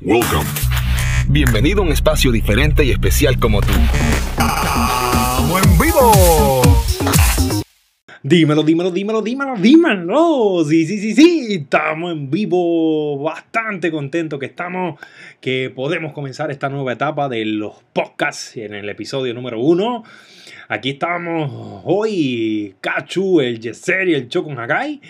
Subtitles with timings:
[0.00, 0.46] Welcome.
[1.28, 3.72] Bienvenido a un espacio diferente y especial como tú.
[4.30, 6.62] ¡Estamos en vivo!
[8.22, 10.64] Dímelo, dímelo, dímelo, dímelo, dímelo.
[10.68, 11.54] Sí, sí, sí, sí.
[11.62, 13.18] Estamos en vivo.
[13.24, 15.00] Bastante contento que estamos,
[15.40, 20.04] que podemos comenzar esta nueva etapa de los podcasts en el episodio número uno.
[20.68, 25.00] Aquí estamos hoy, Cachu, el Yeser y el Chocon Hakai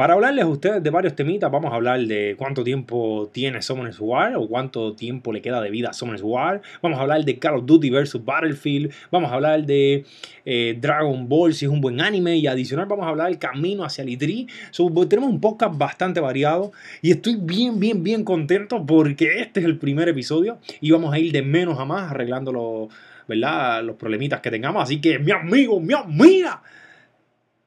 [0.00, 4.00] para hablarles a ustedes de varios temitas, vamos a hablar de cuánto tiempo tiene Summoners
[4.00, 6.62] War o cuánto tiempo le queda de vida a Summoners War.
[6.80, 8.94] Vamos a hablar de Call of Duty vs Battlefield.
[9.10, 10.06] Vamos a hablar de
[10.46, 12.38] eh, Dragon Ball, si es un buen anime.
[12.38, 16.72] Y adicional, vamos a hablar del camino hacia el So, tenemos un podcast bastante variado
[17.02, 21.18] y estoy bien, bien, bien contento porque este es el primer episodio y vamos a
[21.18, 22.88] ir de menos a más arreglando los,
[23.28, 23.84] ¿verdad?
[23.84, 24.82] los problemitas que tengamos.
[24.82, 26.62] Así que, mi amigo, mi amiga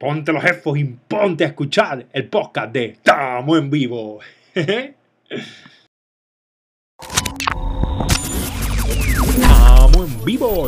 [0.04, 4.20] ponte los jefos y ponte a escuchar el podcast de Estamos en vivo.
[4.54, 4.96] Estamos
[9.96, 10.66] en vivo.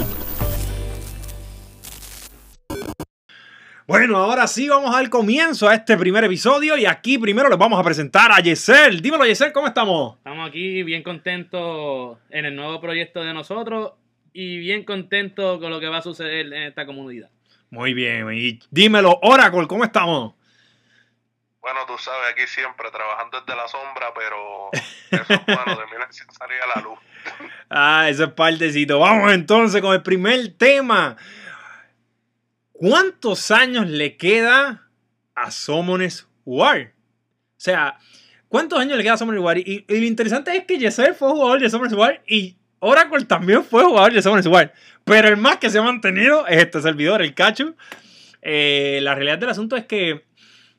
[3.87, 7.79] Bueno, ahora sí vamos al comienzo a este primer episodio y aquí primero les vamos
[7.79, 9.03] a presentar a Yesel.
[9.03, 10.17] Dímelo, Yesel, ¿cómo estamos?
[10.17, 13.93] Estamos aquí bien contentos en el nuevo proyecto de nosotros
[14.33, 17.29] y bien contentos con lo que va a suceder en esta comunidad.
[17.71, 18.33] Muy bien.
[18.33, 20.35] Y dímelo, Oracle, ¿cómo estamos?
[21.67, 26.05] Bueno, tú sabes, aquí siempre trabajando desde la sombra, pero eso es bueno, de mí
[26.39, 26.99] salir a la luz.
[27.71, 29.01] ah, eso es partecito.
[29.01, 31.17] Vamos entonces con el primer tema.
[32.71, 34.89] ¿Cuántos años le queda
[35.35, 36.93] a Summoners War?
[36.93, 37.99] O sea,
[38.47, 39.59] ¿cuántos años le queda a Summoners War?
[39.59, 43.85] Y, lo interesante es que Yeser fue jugador de Summoners War y Oracle también fue
[43.85, 44.73] jugador de Summoners War.
[45.05, 47.75] Pero el más que se ha mantenido es este servidor, el Cacho.
[48.43, 50.25] Eh, la realidad del asunto es que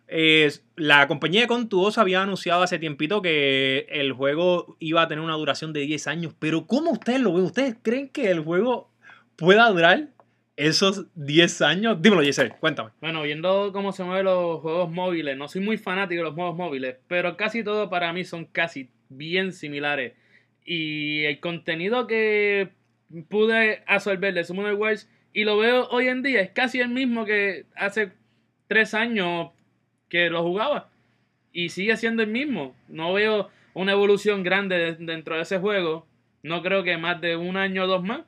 [0.07, 5.23] eh, la compañía de Contuos había anunciado hace tiempito que el juego iba a tener
[5.23, 6.33] una duración de 10 años.
[6.39, 7.43] Pero ¿cómo ustedes lo ven?
[7.43, 8.89] ¿Ustedes creen que el juego
[9.35, 10.09] pueda durar
[10.55, 12.01] esos 10 años?
[12.01, 12.91] Dímelo, Jesse, cuéntame.
[13.01, 16.55] Bueno, viendo cómo se mueven los juegos móviles, no soy muy fanático de los juegos
[16.55, 20.13] móviles, pero casi todo para mí son casi bien similares.
[20.69, 22.71] Y el contenido que
[23.29, 27.23] pude absorber de Summoner Wars y lo veo hoy en día, es casi el mismo
[27.23, 28.11] que hace
[28.67, 29.51] tres años
[30.09, 30.89] que lo jugaba.
[31.53, 32.75] Y sigue siendo el mismo.
[32.89, 36.05] No veo una evolución grande dentro de ese juego.
[36.43, 38.21] No creo que más de un año o dos más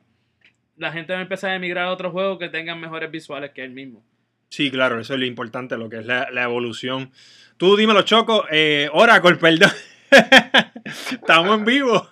[0.78, 3.62] la gente va a empezar a emigrar a otros juegos que tengan mejores visuales que
[3.62, 4.02] el mismo.
[4.48, 7.12] Sí, claro, eso es lo importante, lo que es la, evolución.
[7.58, 8.46] Tú dímelo, Choco.
[8.50, 9.70] Eh, Oracle, perdón.
[11.10, 12.08] Estamos en vivo.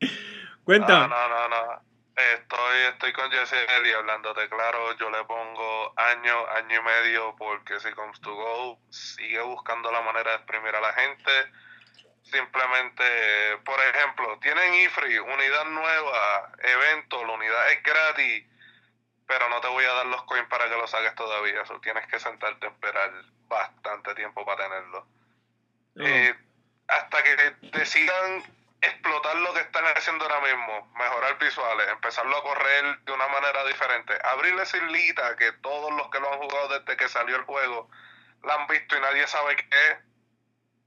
[0.64, 1.06] Cuenta.
[1.06, 1.90] No, no, no, no.
[2.34, 3.54] Estoy, estoy con Jesse
[3.86, 8.78] y hablándote claro, yo le pongo año, año y medio, porque si Comes to Go
[8.90, 11.30] sigue buscando la manera de exprimir a la gente.
[12.22, 18.46] Simplemente, por ejemplo, tienen IFRI, unidad nueva, evento, la unidad es gratis,
[19.26, 21.64] pero no te voy a dar los coins para que lo saques todavía.
[21.64, 23.10] So, tienes que sentarte a esperar
[23.48, 25.06] bastante tiempo para tenerlo.
[25.96, 26.02] Oh.
[26.02, 26.36] Eh,
[26.86, 27.36] hasta que
[27.78, 28.44] decidan
[28.82, 33.64] explotar lo que están haciendo ahora mismo, mejorar visuales, empezarlo a correr de una manera
[33.66, 37.42] diferente, abrirle esa islita que todos los que lo han jugado desde que salió el
[37.42, 37.90] juego
[38.42, 39.98] la han visto y nadie sabe qué es,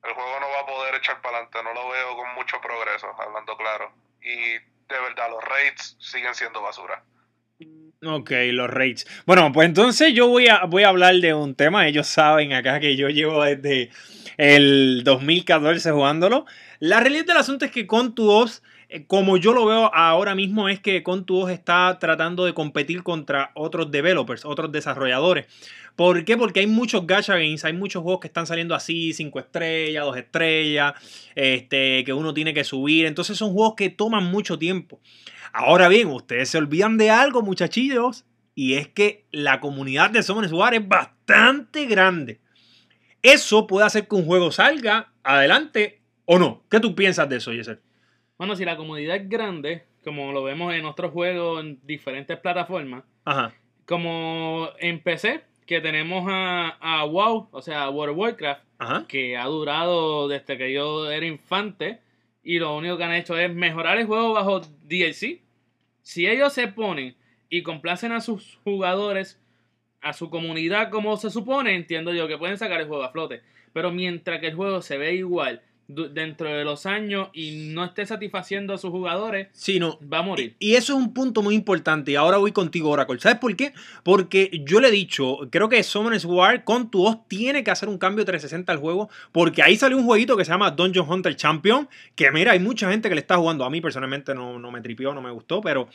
[0.04, 3.08] el juego no va a poder echar para adelante, no lo veo con mucho progreso,
[3.20, 3.94] hablando claro.
[4.22, 4.54] Y
[4.94, 7.04] de verdad, los raids siguen siendo basura.
[8.06, 9.06] Ok, los raids.
[9.26, 11.88] Bueno, pues entonces yo voy a, voy a hablar de un tema.
[11.88, 13.92] Ellos saben acá que yo llevo desde
[14.38, 16.46] el 2014 jugándolo.
[16.86, 20.82] La realidad del asunto es que Contuos, eh, como yo lo veo ahora mismo, es
[20.82, 25.46] que Contuos está tratando de competir contra otros developers, otros desarrolladores.
[25.96, 26.36] ¿Por qué?
[26.36, 30.18] Porque hay muchos gacha games, hay muchos juegos que están saliendo así, 5 estrellas, 2
[30.18, 30.94] estrellas,
[31.36, 33.06] este, que uno tiene que subir.
[33.06, 35.00] Entonces son juegos que toman mucho tiempo.
[35.54, 40.52] Ahora bien, ustedes se olvidan de algo, muchachillos, y es que la comunidad de Summoners
[40.52, 42.42] War es bastante grande.
[43.22, 46.64] Eso puede hacer que un juego salga adelante ¿O no?
[46.70, 47.82] ¿Qué tú piensas de eso, Yeser?
[48.38, 53.04] Bueno, si la comunidad es grande, como lo vemos en otros juegos en diferentes plataformas,
[53.86, 58.64] como en PC, que tenemos a, WoW, o sea, World of Warcraft,
[59.08, 62.00] que ha durado desde que yo era infante,
[62.44, 65.42] y lo único que han hecho es mejorar el juego bajo DLC.
[66.02, 67.16] Si ellos se ponen
[67.50, 69.42] y complacen a sus jugadores,
[70.02, 73.42] a su comunidad como se supone, entiendo yo que pueden sacar el juego a flote.
[73.72, 75.62] Pero mientras que el juego se ve igual,
[76.14, 80.00] dentro de los años y no esté satisfaciendo a sus jugadores, Sí, no.
[80.02, 80.56] va a morir.
[80.60, 82.12] Y eso es un punto muy importante.
[82.12, 83.20] Y ahora voy contigo, Oracle.
[83.20, 83.74] ¿Sabes por qué?
[84.04, 87.90] Porque yo le he dicho, creo que Summoners War con tu voz tiene que hacer
[87.90, 89.10] un cambio 360 al juego.
[89.32, 91.88] Porque ahí salió un jueguito que se llama Dungeon Hunter Champion.
[92.16, 93.66] Que mira, hay mucha gente que le está jugando.
[93.66, 95.62] A mí personalmente no, no me tripió, no me gustó.
[95.62, 95.88] Pero,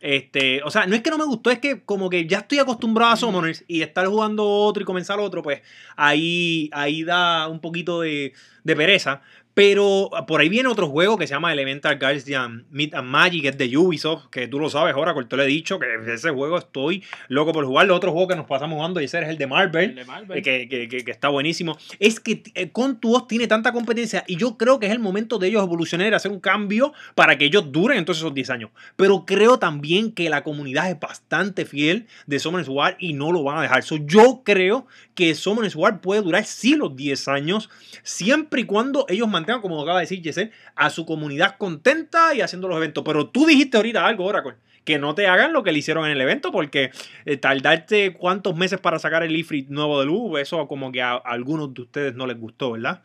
[0.00, 2.58] este, o sea, no es que no me gustó, es que como que ya estoy
[2.58, 3.64] acostumbrado a Summoners.
[3.68, 5.62] Y estar jugando otro y comenzar otro, pues
[5.96, 8.32] ahí, ahí da un poquito de,
[8.64, 9.22] de pereza.
[9.56, 13.48] Pero por ahí viene otro juego que se llama Elemental Guardian Meet and Magic, que
[13.48, 16.58] es de Ubisoft, que tú lo sabes ahora, te lo he dicho, que ese juego
[16.58, 17.94] estoy loco por jugarlo.
[17.94, 19.88] Otro juego que nos pasamos jugando y ese es el de Marvel.
[19.90, 20.36] El de Marvel.
[20.36, 21.78] eh, Que, que- que- que está buenísimo.
[21.98, 24.98] Es que eh, con tu voz tiene tanta competencia y yo creo que es el
[24.98, 28.50] momento de ellos evolucionar y hacer un cambio para que ellos duren entonces esos 10
[28.50, 28.70] años.
[28.96, 33.42] Pero creo también que la comunidad es bastante fiel de Summoners War y no lo
[33.42, 33.82] van a dejar.
[33.84, 34.86] So, yo creo
[35.16, 37.68] que Summoners War puede durar sí los 10 años,
[38.04, 42.42] siempre y cuando ellos mantengan, como acaba de decir Jesse, a su comunidad contenta y
[42.42, 43.02] haciendo los eventos.
[43.04, 44.54] Pero tú dijiste ahorita algo, Oracle.
[44.84, 46.92] Que no te hagan lo que le hicieron en el evento, porque
[47.24, 51.14] eh, tardarte cuántos meses para sacar el Ifrit nuevo de luz, eso como que a,
[51.14, 53.02] a algunos de ustedes no les gustó, ¿verdad?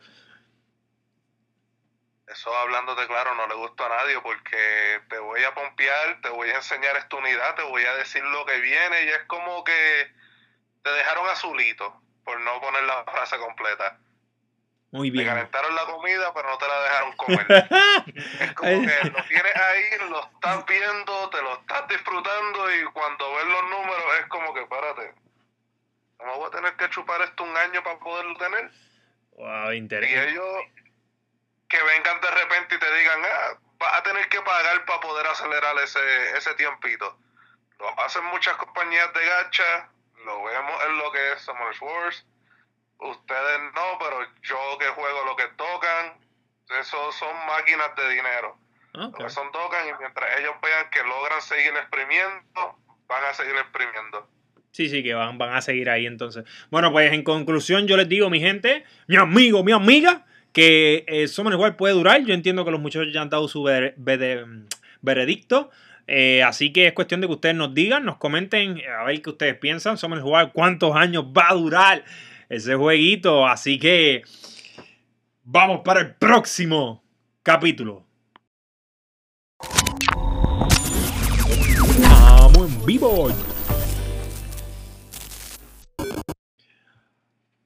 [2.28, 6.48] Eso hablándote claro no le gustó a nadie porque te voy a pompear, te voy
[6.50, 10.22] a enseñar esta unidad, te voy a decir lo que viene y es como que
[10.82, 13.98] te dejaron azulito por no poner la frase completa.
[14.90, 15.26] Muy Te bien.
[15.26, 17.46] calentaron la comida pero no te la dejaron comer.
[18.40, 23.34] Es como que lo tienes ahí, lo estás viendo, te lo estás disfrutando y cuando
[23.34, 25.14] ves los números es como que, párate,
[26.18, 28.70] ¿cómo voy a tener que chupar esto un año para poderlo tener?
[29.32, 30.30] wow, Y interesante.
[30.30, 30.46] ellos
[31.68, 35.26] que vengan de repente y te digan, ah, vas a tener que pagar para poder
[35.26, 37.18] acelerar ese, ese tiempito.
[37.78, 39.88] Lo hacen muchas compañías de gacha,
[40.24, 42.26] lo vemos en lo que es Summer Wars.
[42.98, 46.14] Ustedes no, pero yo que juego lo que tocan,
[46.80, 48.56] esos son máquinas de dinero.
[48.94, 49.18] Ok.
[49.18, 52.78] Lo que son tocan y mientras ellos vean que logran seguir exprimiendo,
[53.08, 54.28] van a seguir exprimiendo.
[54.70, 56.44] Sí, sí, que van, van a seguir ahí entonces.
[56.70, 61.28] Bueno, pues en conclusión yo les digo, mi gente, mi amigo, mi amiga, que eh,
[61.28, 62.22] Summoners War puede durar.
[62.24, 64.46] Yo entiendo que los muchachos ya han dado su vere- vere-
[65.00, 65.70] veredicto.
[66.06, 69.22] Eh, así que es cuestión de que ustedes nos digan, nos comenten, eh, a ver
[69.22, 69.96] qué ustedes piensan.
[69.96, 72.04] Summoners War, cuántos años va a durar
[72.48, 73.46] ese jueguito.
[73.46, 74.22] Así que
[75.44, 77.02] vamos para el próximo
[77.42, 78.04] capítulo.
[81.88, 83.30] Estamos en vivo.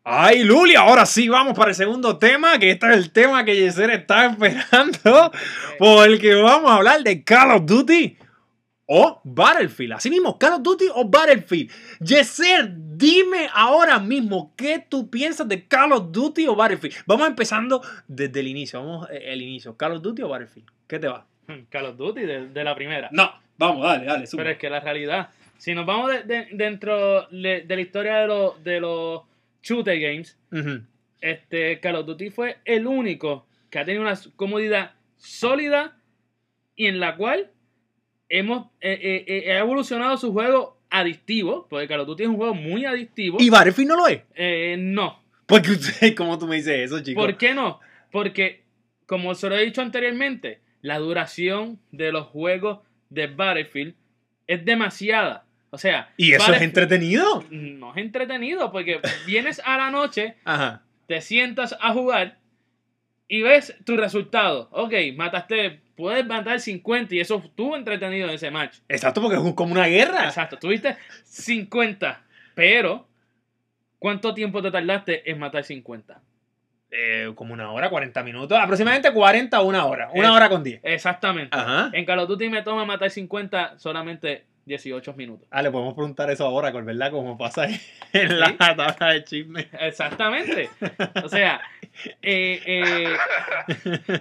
[0.09, 3.56] Ay, Luli, ahora sí vamos para el segundo tema, que este es el tema que
[3.56, 5.33] Yeser está esperando,
[5.81, 8.17] porque vamos a hablar de Call of Duty
[8.87, 9.94] o Battlefield.
[9.94, 11.71] Así mismo, Call of Duty o Battlefield.
[12.00, 16.94] Yeser, dime ahora mismo qué tú piensas de Call of Duty o Battlefield.
[17.06, 19.77] Vamos empezando desde el inicio, vamos eh, el inicio.
[19.77, 20.69] Call of Duty o Battlefield.
[20.87, 21.27] ¿Qué te va?
[21.71, 23.09] Call of Duty de, de la primera.
[23.12, 24.29] No, vamos, dale, dale.
[24.31, 28.27] Pero es que la realidad, si nos vamos de- de- dentro de, la historia de
[28.29, 29.23] los, de los
[29.62, 30.38] shooter games,
[31.21, 35.97] este Call of Duty fue el único que ha tenido una comodidad sólida
[36.77, 37.50] y en la cual
[38.28, 42.37] hemos eh, eh, eh, ha evolucionado su juego adictivo, porque Call of Duty es un
[42.37, 43.38] juego muy adictivo.
[43.40, 44.23] ¿Y Battlefield no lo es?
[44.34, 45.20] Eh, no.
[45.46, 47.25] Porque usted, ¿cómo tú me dices eso, chicos?
[47.25, 47.81] ¿Por qué no?
[48.11, 48.62] Porque,
[49.06, 52.81] como se lo he dicho anteriormente, la duración de los juegos
[53.11, 53.94] de Battlefield
[54.46, 55.44] es demasiada.
[55.70, 57.44] O sea, ¿Y eso es entretenido?
[57.50, 60.82] No es entretenido porque vienes a la noche, Ajá.
[61.06, 62.38] te sientas a jugar
[63.28, 64.69] y ves tu resultado.
[64.73, 68.78] Ok, mataste, puedes matar 50 y eso estuvo entretenido en ese match.
[68.88, 70.25] Exacto, porque es como una guerra.
[70.25, 72.23] Exacto, tuviste 50,
[72.54, 73.06] pero
[73.99, 76.21] ¿cuánto tiempo te tardaste en matar 50?
[76.90, 78.56] Eh, como una hora, 40 minutos.
[78.59, 80.09] Aproximadamente 40 o una hora.
[80.14, 80.80] Una Es- hora con 10.
[80.85, 81.56] Exactamente.
[81.56, 81.90] Ajá.
[81.92, 85.49] En Call of Duty me toma matar 50 solamente 18 minutos.
[85.50, 87.11] Ah, le podemos preguntar eso ahora, ¿verdad?
[87.11, 87.66] Como pasa
[88.12, 89.68] en la tabla de chisme.
[89.80, 90.68] Exactamente.
[91.25, 91.61] O sea,
[92.20, 93.16] eh, eh,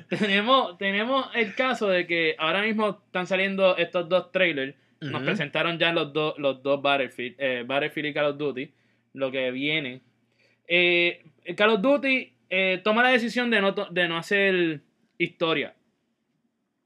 [0.10, 4.76] tenemos, tenemos el caso de que ahora mismo están saliendo estos dos trailers.
[5.02, 8.72] Nos presentaron ya los, dos los dos Battlefield, eh, Battlefield y Call of Duty,
[9.14, 10.02] lo que viene.
[11.56, 14.82] Call of Duty eh, toma la decisión de no, de no hacer
[15.18, 15.76] historia.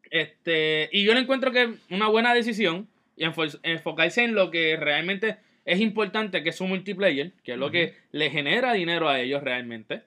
[0.10, 2.88] Este, y yo le encuentro que es una buena decisión
[3.20, 7.58] y enfo- enfocarse en lo que realmente es importante, que es su multiplayer, que es
[7.60, 10.02] lo que le genera dinero a ellos realmente.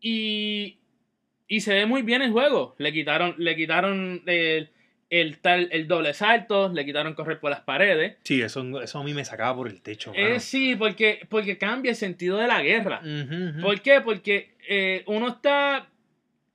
[0.00, 0.78] Y,
[1.48, 2.74] y se ve muy bien el juego.
[2.78, 4.70] Le quitaron, le quitaron el,
[5.10, 8.16] el tal, el doble salto, le quitaron correr por las paredes.
[8.22, 10.12] Sí, eso, eso a mí me sacaba por el techo.
[10.14, 13.02] Eh, sí, porque, porque cambia el sentido de la guerra.
[13.60, 14.00] ¿Por qué?
[14.00, 15.88] Porque eh, uno está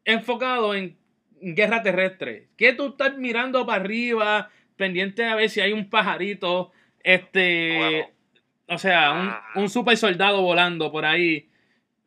[0.05, 0.97] enfocado en
[1.39, 2.47] guerra terrestre.
[2.57, 6.71] Que tú estás mirando para arriba, pendiente a ver si hay un pajarito,
[7.03, 8.07] este, Bueno.
[8.69, 11.51] o sea, un, un super soldado volando por ahí.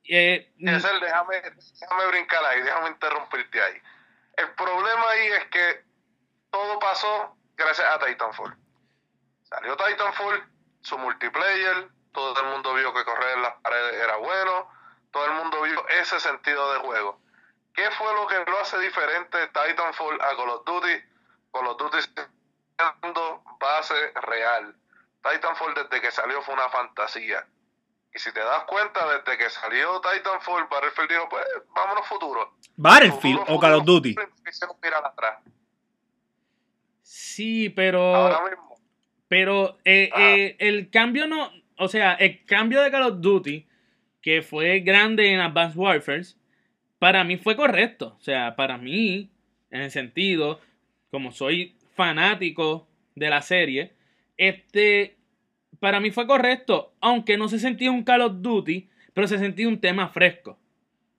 [0.08, 1.36] Eh, Eliezer, déjame,
[1.80, 3.74] déjame brincar ahí, déjame interrumpirte ahí.
[4.36, 5.84] El problema ahí es que
[6.50, 8.56] todo pasó gracias a Titanfall.
[9.42, 10.42] Salió Titanfall,
[10.80, 14.68] su multiplayer, todo el mundo vio que correr en las paredes era bueno,
[15.12, 17.20] todo el mundo vio ese sentido de juego.
[17.74, 21.02] ¿Qué fue lo que lo hace diferente Titanfall a Call of Duty?
[21.52, 21.98] Call of Duty
[23.60, 24.74] base real.
[25.22, 27.46] Titanfall desde que salió fue una fantasía.
[28.14, 31.44] Y si te das cuenta, desde que salió Titanfall, Battlefield dijo, pues
[31.74, 32.56] vámonos futuro.
[32.76, 34.16] Battlefield Futuro, o Call of Duty.
[35.04, 35.38] atrás.
[37.02, 38.14] sí, pero...
[38.14, 38.76] Ahora mismo.
[39.28, 40.20] Pero eh, Ah.
[40.32, 43.68] eh, el cambio no, o sea, el cambio de Call of Duty,
[44.20, 46.24] que fue grande en Advanced Warfare,
[46.98, 48.16] para mí fue correcto.
[48.18, 49.30] O sea, para mí,
[49.70, 50.60] en el sentido,
[51.12, 53.92] como soy fanático de la serie,
[54.38, 55.16] este,
[55.80, 59.68] para mí fue correcto, aunque no se sentía un Call of Duty, pero se sentía
[59.68, 60.58] un tema fresco.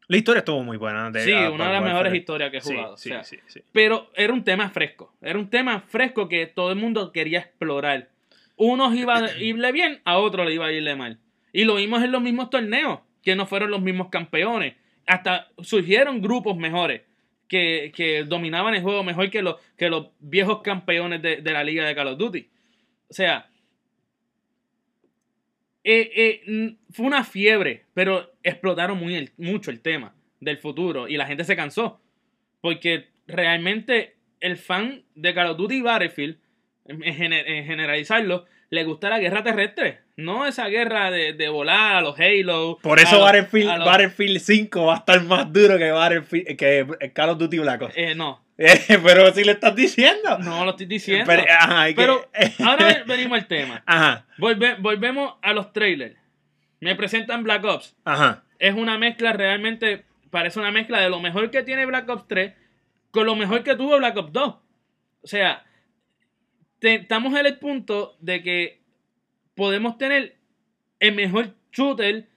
[0.08, 1.12] La historia estuvo muy buena.
[1.12, 2.94] de sí, una de las mejores historias que he Sí, jugado.
[2.94, 3.62] o sí, sea, sí, sí.
[3.72, 5.14] pero era un tema fresco.
[5.22, 8.10] Era un tema fresco que todo el mundo quería explorar.
[8.56, 11.20] Unos iba a irle bien, a otros le iba a irle mal.
[11.54, 14.74] Y lo vimos en los mismos torneos, que no fueron los mismos campeones.
[15.06, 17.02] Hasta surgieron grupos mejores
[17.52, 21.86] que, dominaban el juego mejor que los, que los viejos campeones de, de la liga
[21.86, 22.50] de Call of Duty.
[23.10, 23.50] O sea,
[25.84, 31.28] eh, eh, fue una fiebre, pero explotaron muy mucho el tema del futuro y la
[31.28, 32.02] gente se cansó.
[32.62, 36.38] Porque realmente el fan de Call of Duty y Battlefield,
[36.86, 40.00] en generalizarlo, le gusta la guerra terrestre.
[40.18, 42.80] No esa guerra de, de volar a los Halo.
[42.82, 47.12] Por eso los- Battlefield, los- Battlefield 5 va a estar más duro que, Battlefield, que
[47.14, 47.94] Call of Duty Black Ops.
[47.96, 48.44] Eh, no,
[49.04, 50.38] Pero si le estás diciendo.
[50.40, 51.26] no lo estoy diciendo.
[51.28, 52.30] Pero, ajá, hay que- Pero
[52.66, 53.84] ahora venimos al tema.
[53.86, 56.16] Ajá, Volve- volvemos a los trailers.
[56.80, 57.96] Me presentan Black Ops.
[58.06, 58.44] ajá.
[58.58, 62.54] es una mezcla realmente, parece una mezcla de lo mejor que tiene Black Ops 3
[63.12, 64.48] con lo mejor que tuvo Black Ops 2.
[65.24, 65.64] O sea,
[66.82, 68.82] te- estamos en el punto de que
[69.56, 70.36] podemos tener
[71.00, 72.28] el mejor shooter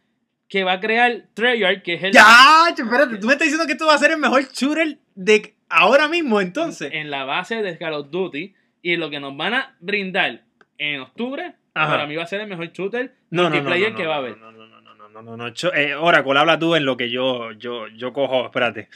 [0.48, 3.72] que va a crear Treyarch, que es el Ya, espérate, tú me estás diciendo que
[3.72, 6.90] esto va a ser el mejor shooter de ahora mismo, entonces.
[6.92, 10.42] en la base de Call of Duty y lo que nos van a brindar
[10.78, 11.90] en octubre, Ajá.
[11.90, 14.02] para mí va a ser el mejor shooter No, no, no, no, multiplayer no, que
[14.04, 14.38] no, va a no, haber.
[14.38, 17.52] No, no, no, no, no, no, no, eh, Oracle, habla tú en lo que yo,
[17.52, 18.44] yo, yo cojo.
[18.46, 18.88] Espérate.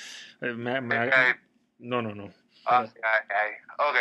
[0.43, 1.13] Eh, me- me- Ok,
[1.79, 2.29] no, no, no.
[2.67, 2.99] ah, ok,
[3.79, 3.97] ok.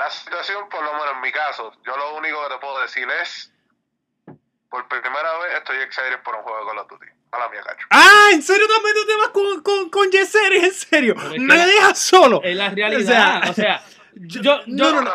[0.00, 3.06] La situación, por lo menos en mi caso, yo lo único que te puedo decir
[3.22, 3.52] es,
[4.70, 7.06] por primera vez estoy excited por un juego de Call of Duty.
[7.32, 7.86] Mala mía, cacho.
[7.90, 10.52] Ah, ¿en serio también tú te vas con, con, con Yeser?
[10.54, 11.14] ¿En serio?
[11.14, 12.40] Que ¿Me la- dejas solo?
[12.42, 13.48] Es la realidad.
[13.48, 13.82] O sea,
[14.14, 15.12] yo, yo, no, no, no.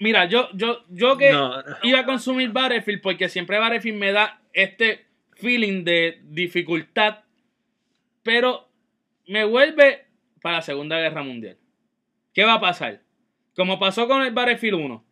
[0.00, 1.76] mira, yo, yo, yo que No, no.
[1.82, 7.20] iba a consumir Battlefield porque siempre Battlefield me da este feeling de dificultad,
[8.22, 8.68] pero
[9.28, 10.06] me vuelve
[10.40, 11.58] para la Segunda Guerra Mundial.
[12.34, 13.00] ¿Qué va a pasar?
[13.54, 15.04] Como pasó con el Battlefield 1,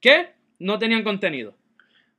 [0.00, 1.54] que no tenían contenido.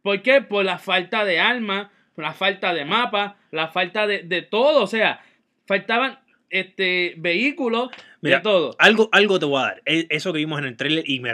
[0.02, 0.42] ¿Por qué?
[0.42, 4.84] Por la falta de armas, por la falta de mapas, la falta de, de todo.
[4.84, 5.22] O sea,
[5.66, 7.90] faltaban este, vehículos,
[8.22, 8.76] Mira, de todo.
[8.80, 9.82] Algo, algo te voy a dar.
[9.86, 11.34] E- Eso que vimos en el trailer y me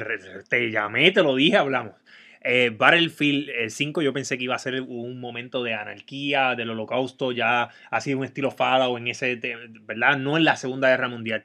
[0.50, 1.94] te llamé, te lo dije, hablamos.
[2.48, 6.70] Eh, Battlefield eh, 5 yo pensé que iba a ser un momento de anarquía, del
[6.70, 9.40] holocausto, ya así un estilo Fallout en ese,
[9.82, 10.18] ¿verdad?
[10.18, 11.44] No en la Segunda Guerra Mundial.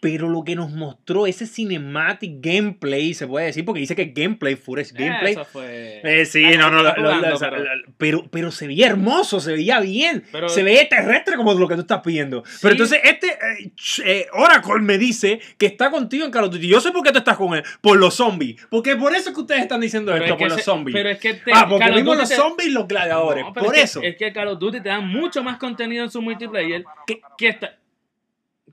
[0.00, 4.54] Pero lo que nos mostró ese cinematic gameplay, se puede decir, porque dice que gameplay,
[4.54, 5.32] footage gameplay.
[5.32, 6.00] Eso fue.
[6.04, 7.64] Eh, sí, Ah, no, no, lo- lo- jugando, pero-
[7.96, 11.74] pero, pero se veía hermoso, se veía bien, Pero- se veía terrestre como lo que
[11.74, 12.44] tú estás pidiendo.
[12.46, 12.58] Sí.
[12.62, 13.72] Pero entonces este eh,
[14.04, 16.68] eh, Oracle me dice que está contigo en Call of Duty.
[16.68, 18.64] Yo sé por qué tú estás con él, por los zombies.
[18.70, 20.94] Porque por eso es que ustedes están diciendo esto, es que por los se- zombies.
[20.94, 23.44] Pero es que te, ah, porque vimos los te- zombies y los gladiadores.
[23.44, 24.00] No, por es que- eso.
[24.02, 27.48] es que Call of Duty te da mucho más contenido en su multiplayer que, que
[27.48, 27.74] esta.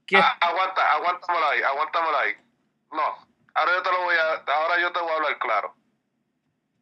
[0.07, 2.35] Que- Ah, aguanta, aguántamelo ahí, aguántamelo ahí.
[2.91, 5.75] No, ahora yo te lo voy a, ahora yo te voy a hablar claro.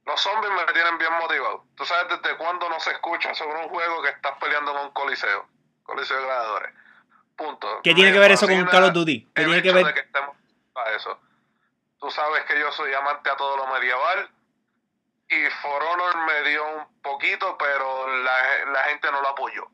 [0.05, 1.65] Los zombies me tienen bien motivado.
[1.75, 5.47] Tú sabes desde cuándo no se escucha sobre un juego que estás peleando un coliseo,
[5.83, 6.73] coliseo de gladiadores.
[7.37, 7.79] Punto.
[7.83, 9.31] ¿Qué tiene Me que ver eso con Call of Duty?
[9.33, 9.85] ¿Qué tiene que ver?
[9.85, 10.35] de que estemos
[10.75, 11.19] a eso.
[11.99, 14.29] Tú sabes que yo soy amante a todo lo medieval
[15.29, 19.65] y For Honor me dio un poquito, pero la, la gente no lo apoyó.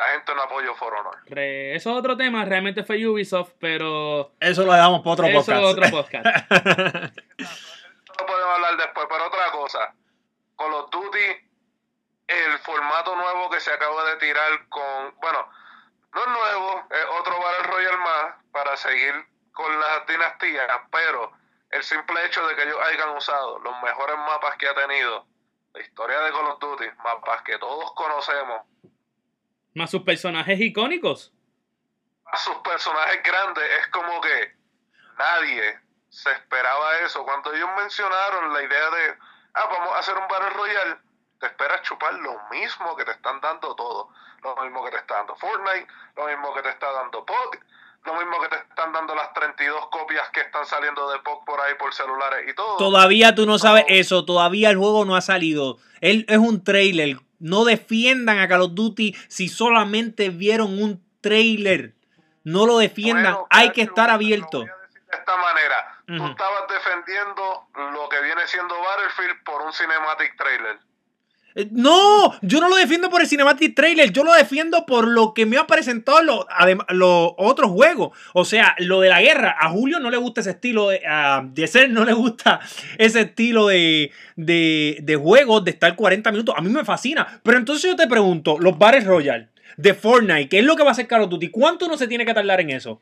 [0.00, 1.14] La gente no apoyó For Honor.
[1.26, 4.32] re- eso es otro tema, realmente fue Ubisoft, pero.
[4.40, 5.62] Eso lo dejamos para otro eso podcast.
[5.62, 6.26] es otro podcast.
[8.18, 9.94] Lo podemos hablar después, pero otra cosa.
[10.56, 11.26] Call of Duty,
[12.28, 15.14] el formato nuevo que se acaba de tirar con.
[15.20, 15.46] Bueno,
[16.14, 19.14] no es nuevo, es otro Battle Royale más para seguir
[19.52, 21.32] con las dinastías, pero
[21.70, 25.26] el simple hecho de que ellos hayan usado los mejores mapas que ha tenido
[25.72, 28.62] la historia de Call of Duty, mapas que todos conocemos,
[29.74, 31.32] Más sus personajes icónicos.
[32.32, 34.54] a sus personajes grandes, es como que
[35.18, 37.24] nadie se esperaba eso.
[37.24, 39.14] Cuando ellos mencionaron la idea de,
[39.54, 40.96] ah, vamos a hacer un Battle Royale,
[41.40, 44.10] te esperas chupar lo mismo que te están dando todo.
[44.42, 45.86] Lo mismo que te está dando Fortnite,
[46.16, 47.60] lo mismo que te está dando PUBG,
[48.06, 51.60] lo mismo que te están dando las 32 copias que están saliendo de PUBG por
[51.60, 52.76] ahí por celulares y todo.
[52.78, 55.76] Todavía tú no sabes eso, todavía el juego no ha salido.
[56.00, 57.18] Él es un trailer.
[57.40, 61.94] No defiendan a Call of Duty si solamente vieron un trailer.
[62.44, 64.60] No lo defiendan, Bueno, hay que estar abierto.
[64.60, 66.26] De esta manera, tú Ujú.
[66.26, 70.78] estabas defendiendo lo que viene siendo Battlefield por un cinematic trailer.
[71.54, 75.34] Eh, No, yo no lo defiendo por el Cinematic Trailer, yo lo defiendo por lo
[75.34, 76.46] que me ha presentado los
[76.90, 78.16] los otros juegos.
[78.34, 79.56] O sea, lo de la guerra.
[79.58, 82.60] A Julio no le gusta ese estilo, de, a Yeser no le gusta
[82.98, 86.54] ese estilo de, de, de juegos de estar 40 minutos.
[86.56, 87.40] A mí me fascina.
[87.42, 90.90] Pero entonces yo te pregunto, los Bares Royal de Fortnite, ¿qué es lo que va
[90.90, 91.48] a hacer Call of Duty?
[91.48, 93.00] ¿Cuánto no se tiene que tardar en eso?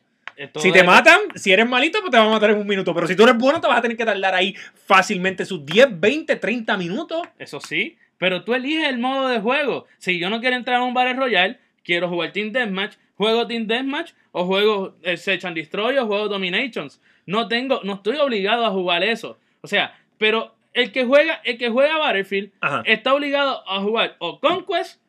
[0.52, 2.94] Todo Si te matan, si eres malito, pues te van a matar en un minuto.
[2.94, 4.54] Pero si tú eres bueno, te vas a tener que tardar ahí
[4.86, 7.22] fácilmente sus 10, 20, 30 minutos.
[7.40, 9.86] Eso sí, pero tú eliges el modo de juego.
[9.98, 13.66] Si yo no quiero entrar a un Battle Royale, quiero jugar Team Deathmatch, juego Team
[13.66, 17.00] Deathmatch o juego eh, Search and Destroy o juego Dominations.
[17.26, 19.38] No tengo, no estoy obligado a jugar eso.
[19.62, 22.82] O sea, pero el que juega, el que juega Battlefield Ajá.
[22.84, 25.00] está obligado a jugar o Conquest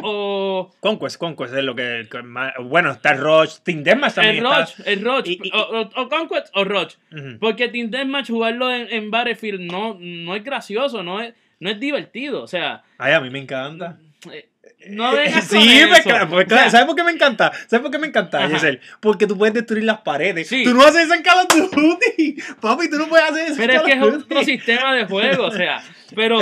[0.00, 2.06] o Conquest, Conquest es lo que.
[2.10, 4.56] que más- bueno, está Roach, Team Deathmatch también el está.
[4.58, 6.94] Roach, el Roach, Y- y- o, o- o Conquest o Roach.
[7.40, 11.80] Porque Team Deathmatch jugarlo en, en Battlefield no, no es gracioso, no es, no es
[11.80, 12.42] divertido.
[12.42, 13.98] O sea, Ay, a mí me encanta.
[14.32, 14.48] eh,
[14.88, 16.28] no vengas con sí, me eso.
[16.30, 17.52] O sea, ¿Sabes por qué me encanta?
[17.66, 18.48] ¿Sabes por qué me encanta, Ajá.
[18.48, 18.80] Yesel?
[19.00, 20.48] Porque tú puedes destruir las paredes.
[20.48, 20.62] Sí.
[20.64, 22.36] Tú no haces eso en Call of Duty.
[22.60, 25.46] Papi, tú no puedes hacer eso Pero en es que es otro sistema de juego,
[25.46, 25.82] o sea,
[26.14, 26.38] pero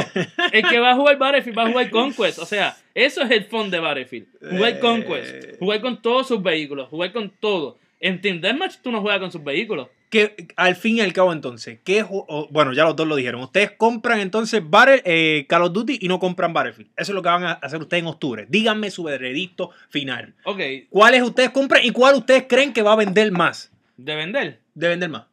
[0.53, 3.45] el que va a jugar Battlefield va a jugar Conquest, o sea, eso es el
[3.47, 4.79] fun de Battlefield, jugar Eh.
[4.81, 7.79] Conquest, jugar con todos sus vehículos, jugar con todo.
[8.01, 9.89] En Team Deathmatch tú no juegas con sus vehículos.
[10.11, 13.41] Que al fin y al cabo, entonces, ¿qué o- bueno, ya los dos lo dijeron.
[13.43, 16.91] Ustedes compran entonces Battle- eh, Call of Duty y no compran Battlefield.
[16.97, 18.47] Eso es lo que van a hacer ustedes en octubre.
[18.49, 20.35] Díganme su veredicto final.
[20.45, 23.73] Ok, ¿Cuáles ustedes compran y cuál ustedes creen que va a vender más?
[23.97, 24.61] de vender.
[24.75, 25.25] De vender más.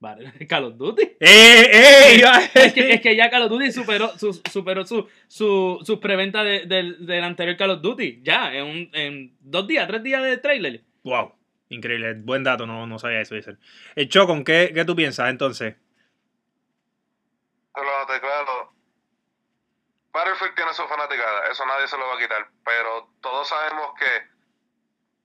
[0.48, 1.02] Call of Duty.
[1.02, 2.22] ¡Eh, eh!
[2.54, 6.44] Es que, es que ya Call of Duty superó, su, superó su, su, su preventa
[6.44, 8.20] de- del, del anterior Call of Duty.
[8.22, 10.82] Ya, en, un- en dos días, tres días de trailer.
[11.02, 11.32] Wow,
[11.68, 13.34] increíble, buen dato, no, no sabía eso.
[13.34, 13.58] Dicen.
[13.94, 15.76] El Chocon, ¿qué, ¿qué tú piensas entonces?
[17.74, 18.72] Te lo noté claro.
[20.12, 24.36] Battlefield tiene su fanaticada, eso nadie se lo va a quitar, pero todos sabemos que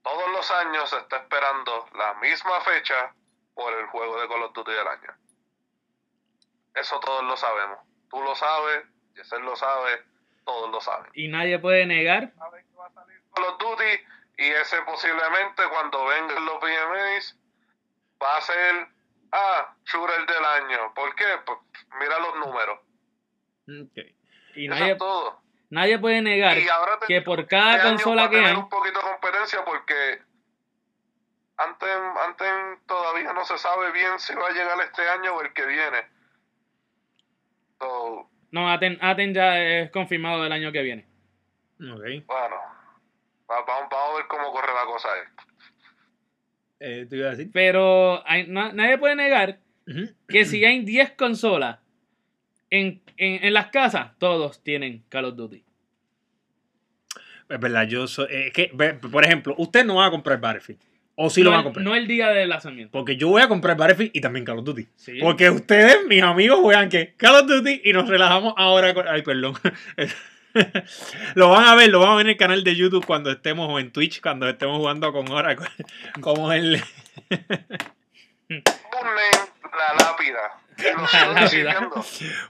[0.02, 3.14] todos los años se está esperando la misma fecha
[3.54, 5.14] por el juego de Call of Duty del año.
[6.74, 7.78] Eso todos lo sabemos.
[8.10, 10.02] Tú lo sabes, Yesel lo sabe,
[10.44, 11.10] todos lo saben.
[11.14, 12.32] Y nadie puede negar.
[12.36, 14.00] Saben que va a salir Call of Duty
[14.46, 17.38] y ese posiblemente cuando vengan los VMAs
[18.22, 18.88] va a ser,
[19.32, 20.94] ah, shooter del año.
[20.94, 21.24] ¿Por qué?
[21.44, 21.58] Pues
[22.00, 22.78] mira los números.
[24.54, 25.40] Y Eso nadie, es todo.
[25.70, 28.56] nadie puede negar Y ahora te que por cada este año consola que tener hay.
[28.56, 30.20] un poquito de competencia porque
[31.56, 31.88] antes,
[32.26, 32.48] antes
[32.86, 36.06] todavía no se sabe bien si va a llegar este año o el que viene.
[37.78, 41.08] So, No, Aten, Aten ya es confirmado del año que viene.
[41.80, 42.26] Ok.
[42.26, 42.56] bueno,
[43.48, 45.20] vamos, vamos a ver cómo corre la cosa ahí.
[46.80, 47.50] Eh, ¿Te iba a decir?
[47.52, 49.58] Pero hay- nadie puede negar
[50.28, 51.78] que si hay 10 consolas
[52.70, 55.64] en, en, en las casas, todos tienen Call of Duty.
[57.48, 58.26] Es verdad, yo soy.
[58.30, 58.68] Es que,
[59.10, 60.80] por ejemplo, usted no va a comprar Battlefield.
[61.14, 61.84] O sí lo va a comprar.
[61.84, 62.90] no el día del lanzamiento.
[62.90, 64.88] Porque yo voy a comprar Battlefield y también Call of Duty.
[64.96, 65.18] Sí.
[65.20, 69.06] Porque ustedes, mis amigos, juegan que Call of Duty y nos relajamos ahora con.
[69.06, 69.54] Ay, perdón.
[71.34, 73.68] lo van a ver, lo van a ver en el canal de YouTube cuando estemos
[73.70, 75.68] o en Twitch, cuando estemos jugando con Oracle.
[76.20, 76.82] Como el.
[78.48, 78.62] Ponen
[79.72, 80.58] la lápida.
[81.12, 81.90] La lápida.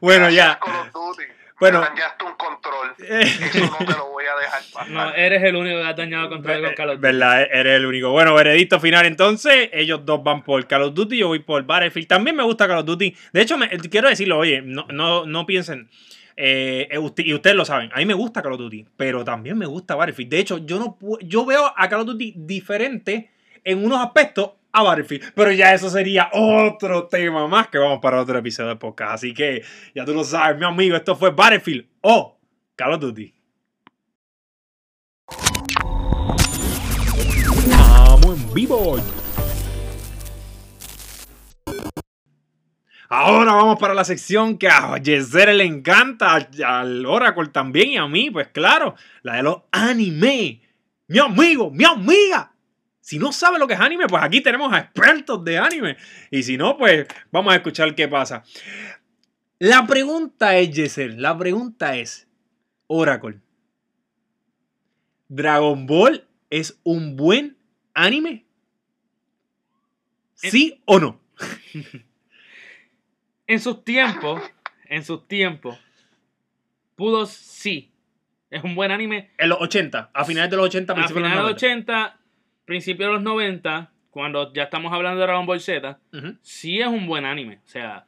[0.01, 0.59] Bueno, ya.
[0.59, 1.23] Call of Duty.
[1.61, 1.81] Bueno.
[1.81, 2.95] Me dañaste un control.
[2.99, 4.91] Eso no te lo voy a dejar pasar.
[4.91, 7.03] No, eres el único que ha dañado contra con Call of Duty.
[7.03, 8.11] Verdad, eres el único.
[8.11, 9.71] Bueno, veredicto final entonces.
[9.73, 12.09] Ellos dos van por Call of Duty, yo voy por Battlefield.
[12.09, 13.17] También me gusta Call of Duty.
[13.33, 15.89] De hecho, me- quiero decirlo, oye, no, no, no piensen.
[16.37, 19.59] Eh, eh, y ustedes lo saben, a mí me gusta Call of Duty, pero también
[19.59, 20.31] me gusta Battlefield.
[20.31, 23.31] De hecho, yo no yo veo a Call of Duty diferente
[23.65, 25.33] en unos aspectos a Battlefield.
[25.35, 29.15] Pero ya eso sería otro tema más que vamos para otro episodio de podcast.
[29.15, 29.63] Así que
[29.95, 32.39] ya tú lo sabes, mi amigo, esto fue Battlefield o
[32.77, 33.35] Call of Duty.
[38.53, 39.22] vivo.
[43.15, 48.07] Ahora vamos para la sección que a Yesere le encanta, al Oracle también y a
[48.07, 50.63] mí, pues claro, la de los anime.
[51.09, 52.55] Mi amigo, mi amiga.
[53.03, 55.99] Si no sabe lo que es anime, pues aquí tenemos a expertos de anime.
[56.31, 58.45] Y si no, pues vamos a escuchar qué pasa.
[59.59, 62.27] La pregunta es, Yeser, la pregunta es,
[62.87, 63.43] Oracle,
[65.29, 67.59] ¿Dragon Ball es un buen
[67.93, 68.47] anime?
[70.33, 71.21] ¿Sí o no?
[73.53, 74.41] En sus tiempos,
[74.87, 75.79] en sus tiempos,
[76.97, 77.93] pudo sí.
[78.51, 79.31] Es un buen anime.
[79.39, 81.63] En los 80, a finales de los 80, A principios de finales de los los
[81.63, 82.21] 80,
[82.65, 86.29] principios de los 90, cuando ya estamos hablando de Dragon Ball Z, 90.
[86.29, 86.39] Ujú.
[86.43, 87.61] sí es un buen anime.
[87.65, 88.07] O sea,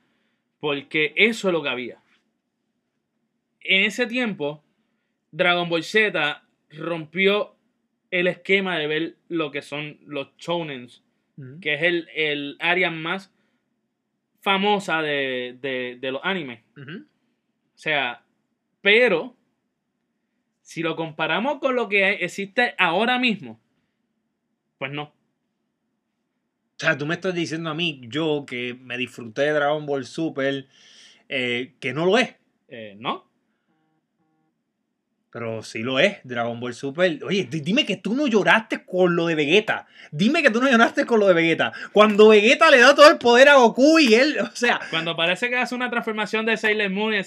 [0.61, 1.99] porque eso es lo que había.
[3.61, 4.63] En ese tiempo,
[5.31, 7.55] Dragon Ball Z rompió
[8.11, 11.03] el esquema de ver lo que son los shounens,
[11.37, 11.61] Ujú.
[11.61, 13.31] que es el, el área más
[14.45, 16.61] famosa de, de- de los animes.
[16.77, 18.23] O sea,
[18.83, 19.35] pero
[20.61, 23.59] si lo comparamos con lo que existe ahora mismo,
[24.79, 25.05] pues no.
[25.05, 30.05] O sea, tú me estás diciendo a mí, yo que me disfruté de Dragon Ball
[30.05, 30.67] Super,
[31.31, 32.37] eh, que no lo es.
[32.69, 33.25] Eh, no.
[35.35, 37.19] Pero sí lo es, Dragon Ball Super.
[37.25, 39.89] Oye, di- dime que tú no lloraste con lo de Vegeta.
[40.13, 41.73] Dime que tú no lloraste con lo de Vegeta.
[41.93, 45.51] Cuando Vegeta le da todo el poder a Goku y él, o sea, Cuando parece
[45.51, 47.23] que hace una transformación de Sailor Moon y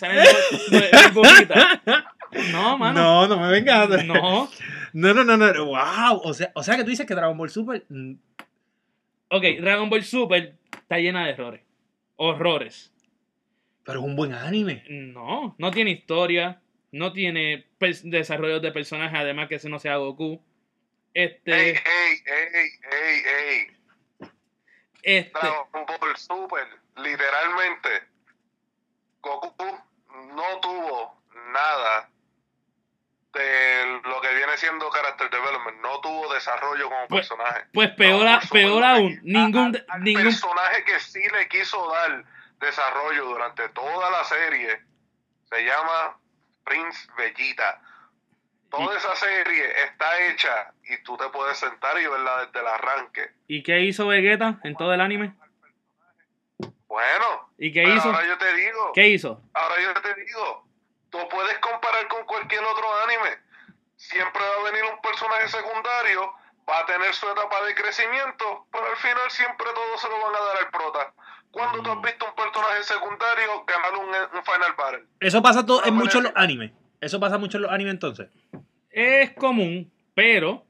[1.14, 1.82] burbujitas.
[2.54, 3.28] No, mano.
[3.28, 3.90] no, no me vengas.
[4.06, 4.50] No.
[4.94, 5.66] No, no, no, no.
[5.66, 6.22] Wow.
[6.24, 7.84] O sea, o sea que tú dices que Dragon Ball Super.
[7.90, 8.14] mm,
[9.32, 11.62] Ok, Dragon Ball Super está llena de errores.
[12.16, 12.94] Horrores.
[13.84, 14.84] Pero es un buen anime.
[14.90, 16.62] No, no tiene historia.
[16.92, 20.42] No tiene pers- desarrollo de personajes, además que ese no sea Goku.
[21.14, 21.70] Este.
[21.72, 24.30] Ey, ey, ey, ey, ey.
[25.04, 25.32] Este.
[25.32, 27.90] Dragon Ball Super, literalmente,
[29.22, 29.54] Goku
[30.36, 31.22] no tuvo
[31.54, 32.10] nada
[33.34, 37.66] de lo que viene siendo character development, no tuvo desarrollo como Pues- personaje.
[37.74, 42.24] Pues peor, a- peor aún, ningún, ningún personaje que sí le quiso dar
[42.60, 44.80] desarrollo durante toda la serie
[45.50, 46.18] se llama
[46.68, 47.82] Prince Bellita.
[48.70, 53.32] Toda esa serie está hecha y tú te puedes sentar y verla desde el arranque.
[53.48, 55.34] ¿Y qué hizo Vegeta en todo el anime?
[56.88, 58.10] Bueno, ¿Y qué hizo?
[58.10, 59.42] ahora yo te digo, ¿Qué hizo?
[59.54, 60.68] ahora yo te digo,
[61.10, 63.38] tú puedes comparar con cualquier otro anime.
[63.96, 66.34] Siempre va a venir un personaje secundario,
[66.70, 70.36] va a tener su etapa de crecimiento, pero al final siempre todos se lo van
[70.36, 71.14] a dar al prota.
[71.52, 75.06] ¿Cuándo tú has visto un personaje secundario ganar un, un Final Battle?
[75.20, 76.72] Eso pasa todo, en muchos los animes.
[77.02, 78.30] Eso pasa mucho en los animes entonces.
[78.90, 80.66] Es común, pero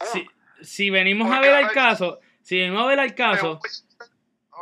[0.00, 0.26] si,
[0.62, 3.60] si venimos a ver al caso, si venimos a ver al caso,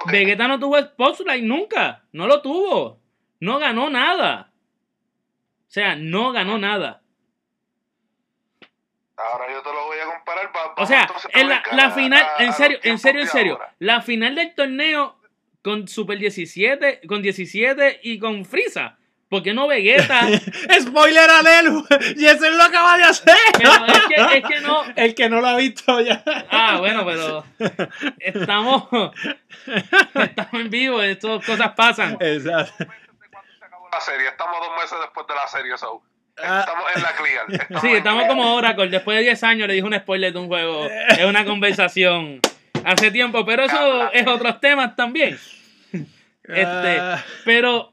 [0.00, 0.12] Ok.
[0.12, 3.00] Vegeta no tuvo Spotlight nunca, no lo tuvo,
[3.40, 4.52] no ganó nada.
[5.66, 7.02] O sea, no ganó nada.
[9.18, 10.50] Ahora yo te lo voy a comparar.
[10.54, 13.28] va- O sea, a en la, a- final, a- a en serio, en serio, en
[13.28, 13.74] serio, ahora.
[13.80, 15.18] la final del torneo
[15.62, 18.96] con Super 17, con 17 y con Frieza.
[19.28, 20.20] ¿Por qué no Vegeta?
[20.80, 21.84] ¡Spoiler alert!
[22.16, 23.36] ¡Y ese lo acaba de hacer!
[23.58, 24.82] Pero es que, es que no.
[24.96, 26.22] El que no lo ha visto ya.
[26.50, 27.44] Ah, bueno, pero
[28.20, 28.84] estamos,
[30.14, 32.16] estamos en vivo, estas cosas pasan.
[32.20, 32.86] Exacto.
[33.92, 36.02] La serie, estamos dos meses después de la serie, so.
[36.42, 36.60] Ah.
[36.60, 37.68] Estamos en la clear.
[37.80, 38.28] Sí, estamos clear.
[38.36, 38.88] como Oracle.
[38.88, 40.86] Después de 10 años le dije un spoiler de un juego.
[40.86, 42.40] Es una conversación
[42.84, 45.38] hace tiempo, pero eso es otros temas también.
[46.44, 47.22] Este, Ah.
[47.44, 47.92] pero,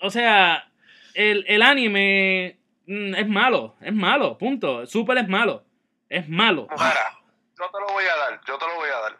[0.00, 0.68] o sea,
[1.14, 4.86] el, el anime mm, es malo, es malo, punto.
[4.86, 5.64] Super es malo,
[6.08, 6.66] es malo.
[6.70, 7.20] Mira,
[7.58, 9.16] yo te lo voy a dar, yo te lo voy a dar.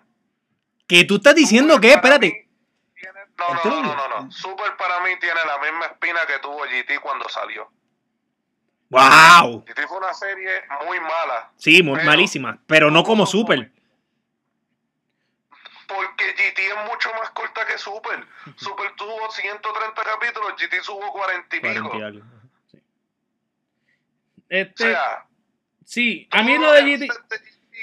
[0.89, 2.27] Que tú estás diciendo Super que, espérate.
[2.27, 4.31] mí tiene- No, no, no, no, no, no.
[4.33, 7.71] Super para mí tiene la misma espina que tuvo GT cuando salió.
[8.93, 9.65] ¡Wow!
[9.67, 10.51] GT fue una serie
[10.87, 11.51] muy mala.
[11.57, 12.59] Sí, muy Pero- malísima.
[12.67, 13.73] Pero no como Super.
[15.89, 18.25] Porque GT es mucho más corta que Super.
[18.57, 21.89] Super tuvo 130 capítulos, GT tuvo 40 y pico.
[21.91, 22.21] 40 y algo.
[22.25, 22.79] O
[24.49, 25.25] Este, sea,
[25.85, 27.09] sí, a mí lo de GT.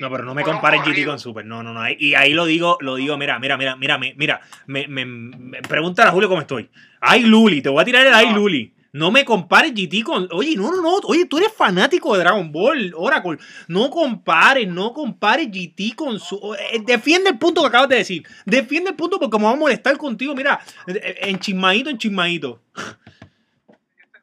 [0.02, 1.44] No, pero no me compares GT con Super.
[1.46, 1.82] No, no, no.
[1.90, 4.40] Y ahí lo digo, lo digo, mira, mira, mira, mira, me- mira.
[4.68, 6.70] Me, me, me- pregúntale a Julio cómo estoy.
[7.02, 8.32] Ay, Luli, te voy a tirar el ay.
[8.32, 8.76] Luli.
[8.92, 10.28] No me compares GT con.
[10.32, 10.98] Oye, no, no, no.
[11.08, 13.38] Oye, tú eres fanático de Dragon Ball, Oracle.
[13.68, 16.56] No compares, no compares GT con su.
[16.56, 18.28] eh, Defiende el punto que acabas de decir.
[18.46, 20.34] Defiende el punto porque me vamos a molestar contigo.
[20.34, 22.62] Mira, eh, en chismadito, en chismadito.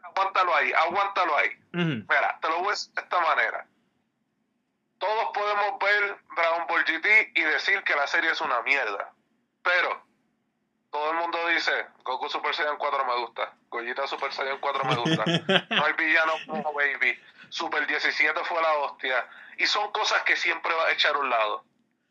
[0.02, 1.48] Aguántalo ahí, aguántalo ahí.
[1.72, 3.66] Mira, te lo voy a decir de esta manera.
[4.98, 9.12] todos podemos ver Dragon Ball GT y decir que la serie es una mierda.
[9.62, 10.05] Pero
[11.56, 15.24] dice, Goku Super Saiyan 4 me gusta, Gogeta Super Saiyan 4 me gusta,
[15.70, 19.26] no hay villano como Baby, Super 17 fue la hostia.
[19.58, 21.64] Y son cosas que siempre va a echar a un lado.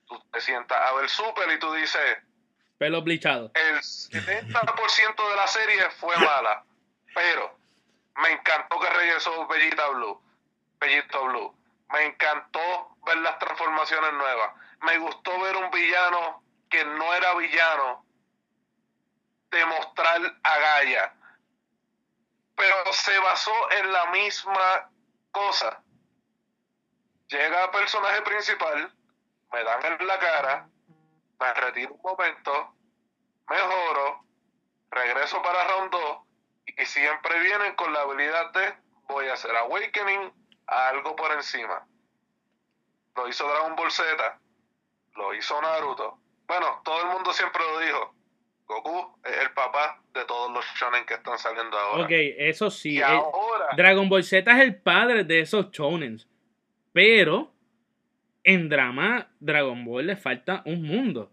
[0.08, 2.18] Tú te sientas a ver Super y tú dices,
[2.78, 3.52] Pelo blichado.
[3.54, 6.64] el 70% de la serie fue mala,
[7.14, 7.58] pero
[8.18, 10.22] me encantó que regresó Bellita Blue,
[10.80, 11.56] Bellito Blue.
[11.92, 14.52] Me encantó ver las transformaciones nuevas.
[14.82, 18.05] Me gustó ver un villano que no era villano
[19.52, 21.14] demostrar a Gaia.
[22.56, 24.90] Pero se basó en la misma
[25.32, 25.82] cosa.
[27.28, 28.94] Llega el personaje principal,
[29.52, 30.70] me dan en la cara,
[31.40, 32.76] me retiro un momento,
[33.50, 34.24] mejoro,
[34.92, 36.18] regreso para round 2
[36.78, 38.78] y siempre vienen con la habilidad de
[39.08, 40.32] voy a hacer awakening
[40.68, 41.86] a algo por encima.
[43.16, 44.40] Lo hizo Dragon Ball Z,
[45.16, 46.20] lo hizo Naruto.
[46.48, 48.16] Bueno, todo el mundo siempre lo dijo.
[48.68, 52.04] Goku es el papá de todos los shonen que están saliendo ahora.
[52.06, 52.98] Ok, eso sí.
[52.98, 56.28] eh, ahora, Dragon Ball Z es el padre de esos shonens.
[56.92, 57.52] Pero
[58.44, 61.32] en drama, Dragon Ball le falta un mundo.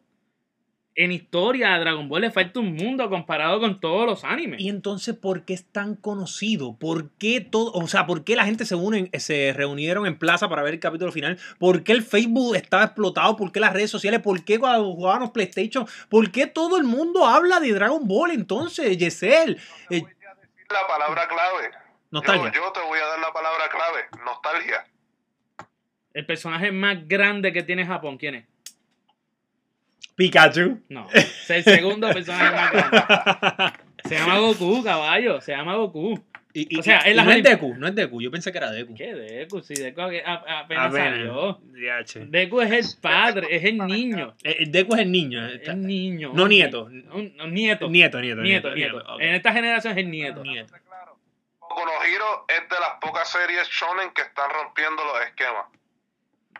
[0.94, 4.60] En historia, a Dragon Ball le falta un mundo comparado con todos los animes.
[4.60, 6.76] Y entonces, ¿por qué es tan conocido?
[6.78, 10.50] ¿Por qué todo, o sea, por qué la gente se unen, se reunieron en plaza
[10.50, 11.38] para ver el capítulo final?
[11.58, 13.36] ¿Por qué el Facebook estaba explotado?
[13.36, 14.20] ¿Por qué las redes sociales?
[14.20, 15.86] ¿Por qué cuando jugábamos PlayStation?
[16.10, 19.56] ¿Por qué todo el mundo habla de Dragon Ball entonces, Yesel?
[19.88, 21.70] te Eh, voy a decir la palabra clave.
[22.10, 22.52] nostalgia.
[22.52, 24.84] Yo, yo te voy a dar la palabra clave, nostalgia.
[26.12, 28.51] El personaje más grande que tiene Japón, ¿quién es?
[30.14, 30.80] Pikachu.
[30.88, 33.78] No, es el segundo personaje más grande.
[34.08, 35.40] Se llama Goku, caballo.
[35.40, 36.22] Se llama Goku.
[36.54, 38.20] Y, y- O sea, y no es Deku, no es Deku.
[38.20, 38.94] Yo pensé que era Deku.
[38.94, 39.62] ¿Qué Deku?
[39.62, 40.92] Si Deku apenas Apenas.
[40.92, 41.60] salió.
[41.62, 42.26] DH.
[42.26, 44.34] Deku es el padre, es el niño.
[44.44, 45.46] Eh, eh, Deku es el niño.
[45.46, 46.32] eh, Es está- el niño.
[46.34, 46.84] No nieto.
[46.84, 47.88] Un, un nieto.
[47.88, 48.42] Nieto, nieto.
[48.42, 49.20] Nieto, nieto.
[49.20, 50.42] En esta generación es el nieto.
[50.42, 50.74] Nieto.
[50.86, 51.16] Claro.
[51.60, 55.66] Boku no Hero es de las pocas series shonen que están rompiendo los esquemas.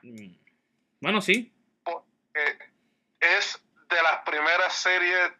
[0.03, 0.35] Mm.
[1.01, 1.53] Bueno, sí.
[3.23, 5.33] Es de las primeras series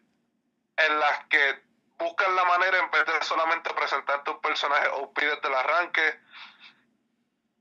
[0.77, 1.61] en las que
[1.97, 6.19] buscan la manera, en vez de solamente presentarte un personaje OP desde el arranque,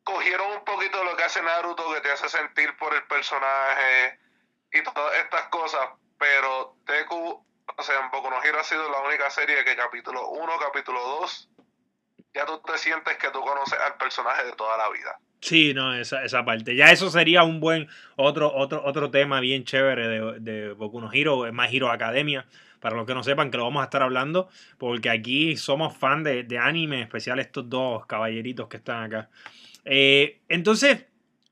[0.04, 4.18] cogieron un poquito de lo que hace Naruto, que te hace sentir por el personaje
[4.72, 7.44] y todas estas cosas, pero Deku,
[7.76, 11.48] o sea, en Boku no ha sido la única serie que capítulo 1, capítulo 2,
[12.34, 15.18] ya tú te sientes que tú conoces al personaje de toda la vida.
[15.42, 16.76] Sí, no, esa, esa parte.
[16.76, 21.12] Ya eso sería un buen otro, otro, otro tema bien chévere de, de Boku no
[21.12, 22.46] Hero, es más Hero Academia.
[22.78, 26.22] Para los que no sepan que lo vamos a estar hablando, porque aquí somos fan
[26.24, 29.28] de, de anime, en especial estos dos caballeritos que están acá.
[29.84, 31.06] Eh, entonces,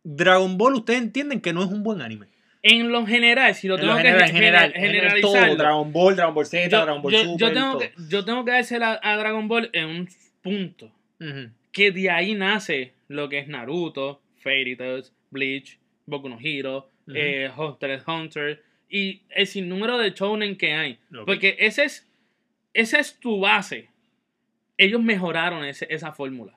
[0.05, 2.27] Dragon Ball, ustedes entienden que no es un buen anime.
[2.63, 4.73] En lo general, si lo En tengo lo que general, en gen- general,
[5.51, 8.25] en Dragon Ball, Dragon Ball Z, yo, Dragon Ball yo- Super, yo tengo que, yo
[8.25, 10.09] tengo que dársela a Dragon Ball en un
[10.43, 10.91] punto.
[11.73, 17.51] Que de ahí nace lo que es Naruto, Fairy Tails, Bleach, Boku no Hero, eh,
[17.57, 20.99] Hunter x Hunter y el sinnúmero de shonen que hay.
[21.27, 22.09] Porque ese es,
[22.73, 23.89] esa es tu base.
[24.79, 26.57] Ellos mejoraron ese- esa fórmula.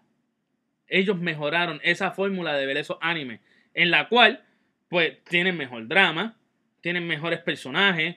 [0.87, 3.39] Ellos mejoraron esa fórmula de ver esos animes.
[3.73, 4.43] En la cual,
[4.89, 6.37] pues, tienen mejor drama,
[6.81, 8.15] tienen mejores personajes,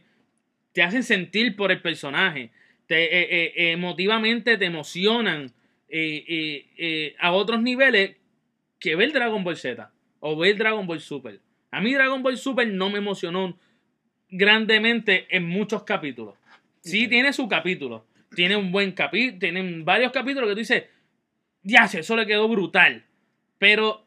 [0.72, 2.50] te hacen sentir por el personaje,
[2.86, 5.52] te, eh, eh, emotivamente te emocionan
[5.88, 8.16] eh, a otros niveles
[8.78, 11.40] que ver Dragon Ball Z o ver Dragon Ball Super.
[11.70, 13.58] A mí Dragon Ball Super no me emocionó
[14.28, 16.34] grandemente en muchos capítulos.
[16.80, 20.84] Sí tiene su capítulo, tiene un buen capítulo, tienen varios capítulos que tú dices,
[21.62, 23.04] ya, eso le quedó brutal,
[23.58, 24.06] pero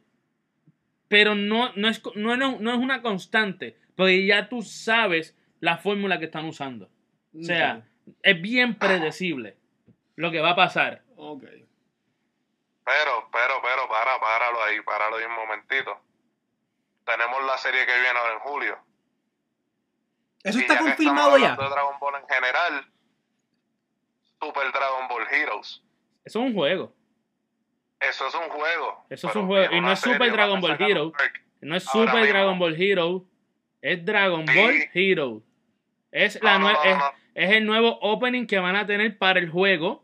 [1.09, 5.77] pero no, no, es, no, no, no es una constante, porque ya tú sabes la
[5.77, 6.89] fórmula que están usando.
[7.37, 7.83] O sea,
[8.23, 9.57] es bien predecible
[10.15, 11.01] lo que va a pasar.
[12.89, 15.99] Pero, pero, pero, para, páralo ahí, páralo ahí un momentito.
[17.05, 18.79] Tenemos la serie que viene ahora en julio.
[20.43, 21.55] Eso Y está ya que confirmado ya.
[21.55, 22.87] de Dragon Ball en general,
[24.41, 25.83] Super Dragon Ball Heroes.
[26.25, 26.93] Eso es un juego.
[27.99, 29.05] Eso es un juego.
[29.09, 31.11] Eso es un juego, y no es Super Dragon Ball Hero.
[31.61, 32.27] No es Super mismo.
[32.27, 33.25] Dragon Ball Hero.
[33.81, 34.59] Es Dragon Sí.
[34.59, 35.41] Ball Hero.
[36.11, 39.17] Es, la No, no, nue- no, es, es el nuevo opening que van a tener
[39.17, 40.03] para el juego.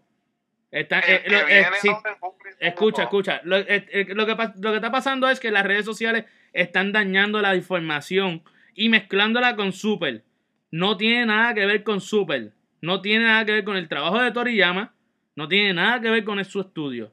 [0.71, 2.19] Está, El que eh, viene en julio,
[2.59, 3.41] Escucha, escucha.
[3.43, 6.25] Lo, eh, eh, lo que, pa- lo que está pasando es que las redes sociales
[6.53, 10.23] están dañando la información y mezclándola con Super.
[10.71, 12.51] No tiene nada que ver con Super.
[12.81, 14.93] No tiene nada que ver con el trabajo de Toriyama.
[15.35, 17.11] No tiene nada que ver con su estudio.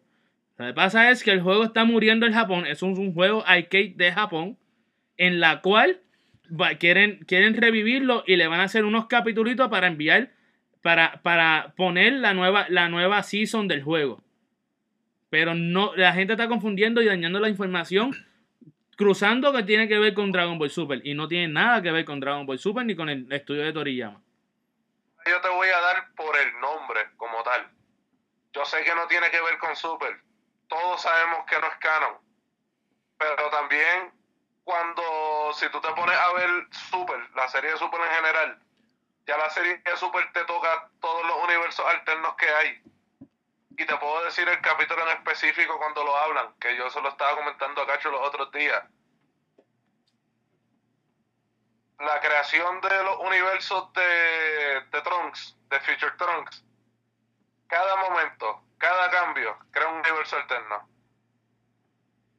[0.59, 2.67] Lo que pasa es que el juego está muriendo en Japón.
[2.67, 4.57] Es un, un juego arcade de Japón.
[5.17, 6.01] En la cual
[6.49, 10.31] va- quieren, quieren revivirlo y le van a hacer unos capítulos para enviar.
[10.83, 14.21] Para, para poner la nueva, la nueva season del juego.
[15.33, 18.13] Pero no, la gente está confundiendo y dañando la información.
[18.99, 21.01] Cruzando que tiene que ver con Dragon Ball Super.
[21.07, 23.73] Y no tiene nada que ver con Dragon Ball Super ni con el estudio de
[23.73, 24.21] Toriyama.
[25.25, 27.67] Yo te voy a dar por el nombre como tal.
[28.53, 30.21] Yo sé que no tiene que ver con Super.
[30.69, 32.19] Todos sabemos que no es canon.
[33.17, 34.13] Pero también
[34.65, 35.03] cuando,
[35.55, 36.51] si tú te pones a ver
[36.91, 38.59] Super, la serie de Super en general,
[39.27, 42.83] ya la serie de Super te toca todos los universos alternos que hay.
[43.77, 47.09] Y te puedo decir el capítulo en específico cuando lo hablan, que yo se lo
[47.09, 48.83] estaba comentando a Cacho los otros días.
[51.99, 56.65] La creación de los universos de, de Trunks, de Future Trunks,
[57.67, 60.89] cada momento, cada cambio, crea un universo alterno.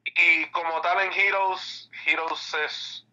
[0.04, 3.06] Y como tal en Heroes, Heroes es,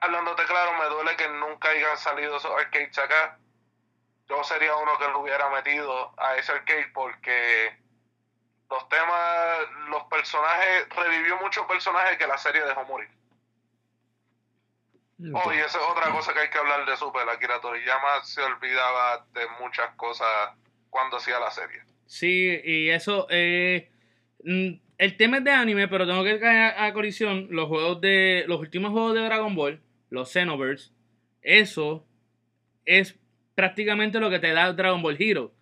[0.00, 3.38] hablándote claro, me duele que nunca hayan salido esos arcades acá.
[4.30, 7.76] Yo sería uno que lo hubiera metido a ese arcade porque
[8.70, 13.08] los temas, los personajes, revivió muchos personajes que la serie dejó morir.
[15.34, 17.28] Oh, y esa es otra cosa que hay que hablar de Super.
[17.28, 20.50] Akira Toriyama se olvidaba de muchas cosas
[20.88, 21.82] cuando hacía la serie.
[22.06, 23.90] Sí, y eso, eh,
[24.44, 28.00] mm, el tema es de anime, pero tengo que caer a, a colisión los juegos
[28.00, 30.92] de, los últimos juegos de Dragon Ball, los Xenoverse,
[31.42, 32.06] eso
[32.86, 33.19] es
[33.60, 35.52] prácticamente lo que te da Dragon Ball Hero.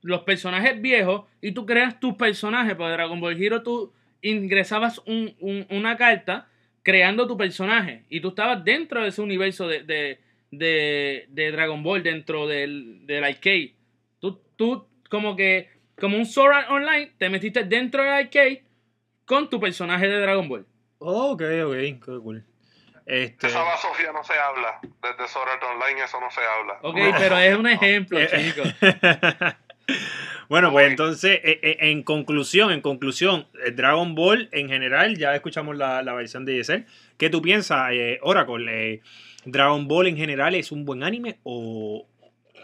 [0.00, 5.34] Los personajes viejos, y tú creas tus personajes, para Dragon Ball Hero tú ingresabas un-
[5.40, 6.48] un- una carta
[6.82, 12.02] creando tu personaje, y tú estabas dentro de ese universo de, de, de, Dragon Ball,
[12.02, 13.74] dentro del, del arcade.
[14.18, 15.68] Tú, tú, como que,
[16.00, 18.64] como un Sword Online, te metiste dentro del arcade
[19.26, 20.64] con tu personaje de Dragon Ball.
[21.00, 22.44] Ok, ok, qué cool.
[23.06, 24.80] Este, De esa Sofía no se habla.
[25.02, 26.78] Desde Sword Art Online eso no se habla.
[26.82, 28.74] Ok, pero es un ejemplo, chicos.
[30.48, 35.34] bueno, pues entonces, eh, eh, en conclusión, en conclusión, eh, Dragon Ball en general, ya
[35.34, 36.86] escuchamos la, la versión de Yesel.
[37.18, 38.94] ¿Qué tú piensas, eh, Oracle?
[38.94, 39.02] Eh,
[39.44, 42.06] ¿Dragon Ball en general es un buen anime o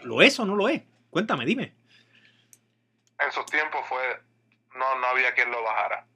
[0.03, 0.81] lo es o no lo es?
[1.11, 1.75] Cuéntame, dime.
[3.19, 4.01] En sus tiempos fue.
[4.75, 6.07] No, no había quien lo bajara.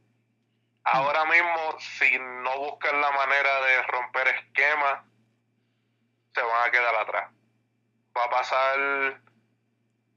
[0.85, 5.01] Ahora mismo, si no buscan la manera de romper esquemas,
[6.33, 7.31] se van a quedar atrás.
[8.15, 9.21] Va a pasar.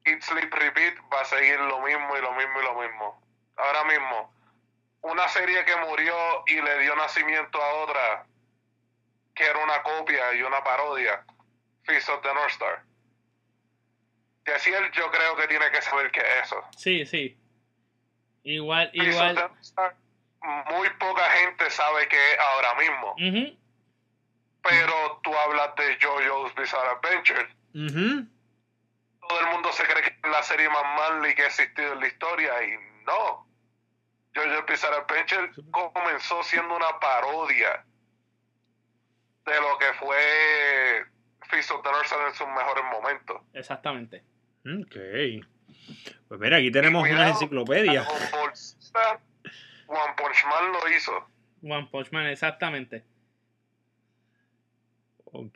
[0.05, 0.95] Eat, sleep, repeat.
[1.13, 3.23] Va a seguir lo mismo y lo mismo y lo mismo.
[3.57, 4.33] Ahora mismo,
[5.03, 6.15] una serie que murió
[6.47, 8.27] y le dio nacimiento a otra,
[9.35, 11.25] que era una copia y una parodia,
[11.85, 12.83] Feast of the North Star.
[14.45, 16.63] Decir, yo creo que tiene que saber qué es eso.
[16.77, 17.39] Sí, sí.
[18.45, 19.35] Igual, Feast of igual.
[19.35, 19.97] the North Star,
[20.43, 23.15] muy poca gente sabe qué es ahora mismo.
[24.63, 27.49] Pero tú hablas de JoJo's Bizarre Adventure.
[29.21, 32.01] Todo el mundo se cree que es la serie más manly que ha existido en
[32.01, 32.73] la historia y
[33.07, 33.47] no.
[34.35, 37.85] JoJo's Bizarre Adventure comenzó siendo una parodia
[39.47, 41.05] de lo que fue
[41.51, 43.43] Feast of the North en sus mejores momentos.
[43.55, 44.23] Exactamente.
[44.65, 44.97] Ok.
[46.29, 48.07] Pues mira, aquí tenemos unas enciclopedias.
[49.89, 51.27] One Punch Man lo hizo.
[51.63, 53.05] One Punch Man, exactamente.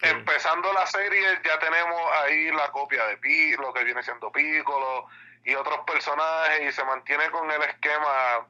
[0.02, 5.06] Empezando la serie ya tenemos ahí la copia de Pi, lo que viene siendo Piccolo
[5.44, 8.46] y otros personajes y se mantiene con el esquema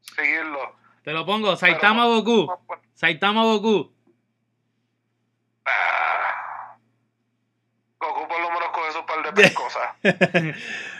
[0.00, 0.76] seguirlo.
[1.04, 2.78] Te lo pongo, Saitama Pero- Goku.
[2.94, 3.92] Saitama Goku.
[5.66, 6.76] Ah.
[7.98, 9.96] Goku por lo menos coge su par de cosas.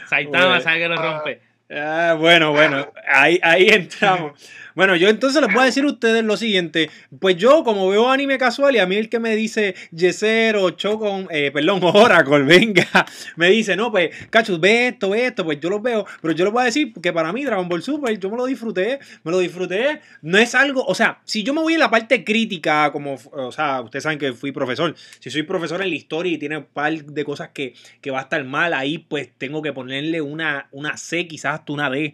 [0.07, 1.41] Saitama, sabe que lo rompe.
[1.69, 4.33] Ah, bueno, bueno, ahí, ahí entramos.
[4.75, 6.89] Bueno, yo entonces les voy a decir a ustedes lo siguiente.
[7.19, 10.71] Pues yo, como veo anime casual, y a mí el que me dice Yeser o
[10.71, 13.05] Chocon, eh, perdón, Oracle, venga,
[13.37, 16.05] me dice, no, pues, Cachus, ve esto, ve esto, pues yo los veo.
[16.21, 18.45] Pero yo les voy a decir que para mí Dragon Ball Super, yo me lo
[18.45, 20.01] disfruté, me lo disfruté.
[20.21, 23.53] No es algo, o sea, si yo me voy en la parte crítica, como, o
[23.53, 26.65] sea, ustedes saben que fui profesor, si soy profesor en la historia y tiene un
[26.65, 30.67] par de cosas que, que va a estar mal ahí, pues tengo que ponerle una,
[30.71, 32.13] una C, quizás hasta una D.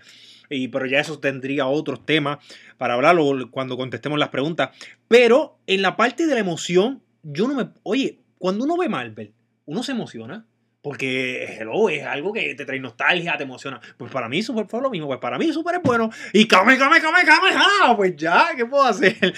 [0.52, 2.40] Y, pero ya eso tendría otros temas
[2.78, 4.70] para hablarlo cuando contestemos las preguntas.
[5.08, 7.70] Pero en la parte de la emoción, yo no me.
[7.84, 9.34] Oye, cuando uno ve Marvel,
[9.66, 10.46] uno se emociona.
[10.84, 13.80] Porque hello, es algo que te trae nostalgia, te emociona.
[13.98, 15.06] Pues para mí Super fue lo mismo.
[15.08, 16.10] Pues para mí Super es bueno.
[16.34, 19.16] Y Kame, Kame, Kame, Kame, ah, Pues ya, ¿qué puedo hacer?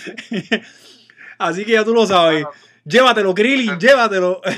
[1.37, 2.45] Así que ya tú lo sabes.
[2.85, 4.41] Llévatelo, Krillin, llévatelo.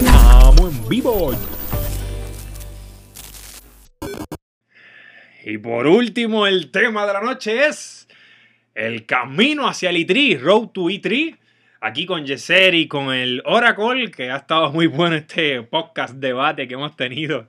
[0.00, 1.34] Estamos en vivo.
[5.46, 8.08] Y por último, el tema de la noche es
[8.74, 11.36] el camino hacia el E3, Road to E3.
[11.82, 16.66] Aquí con Yeser y con el Oracle, que ha estado muy bueno este podcast debate
[16.66, 17.46] que hemos tenido.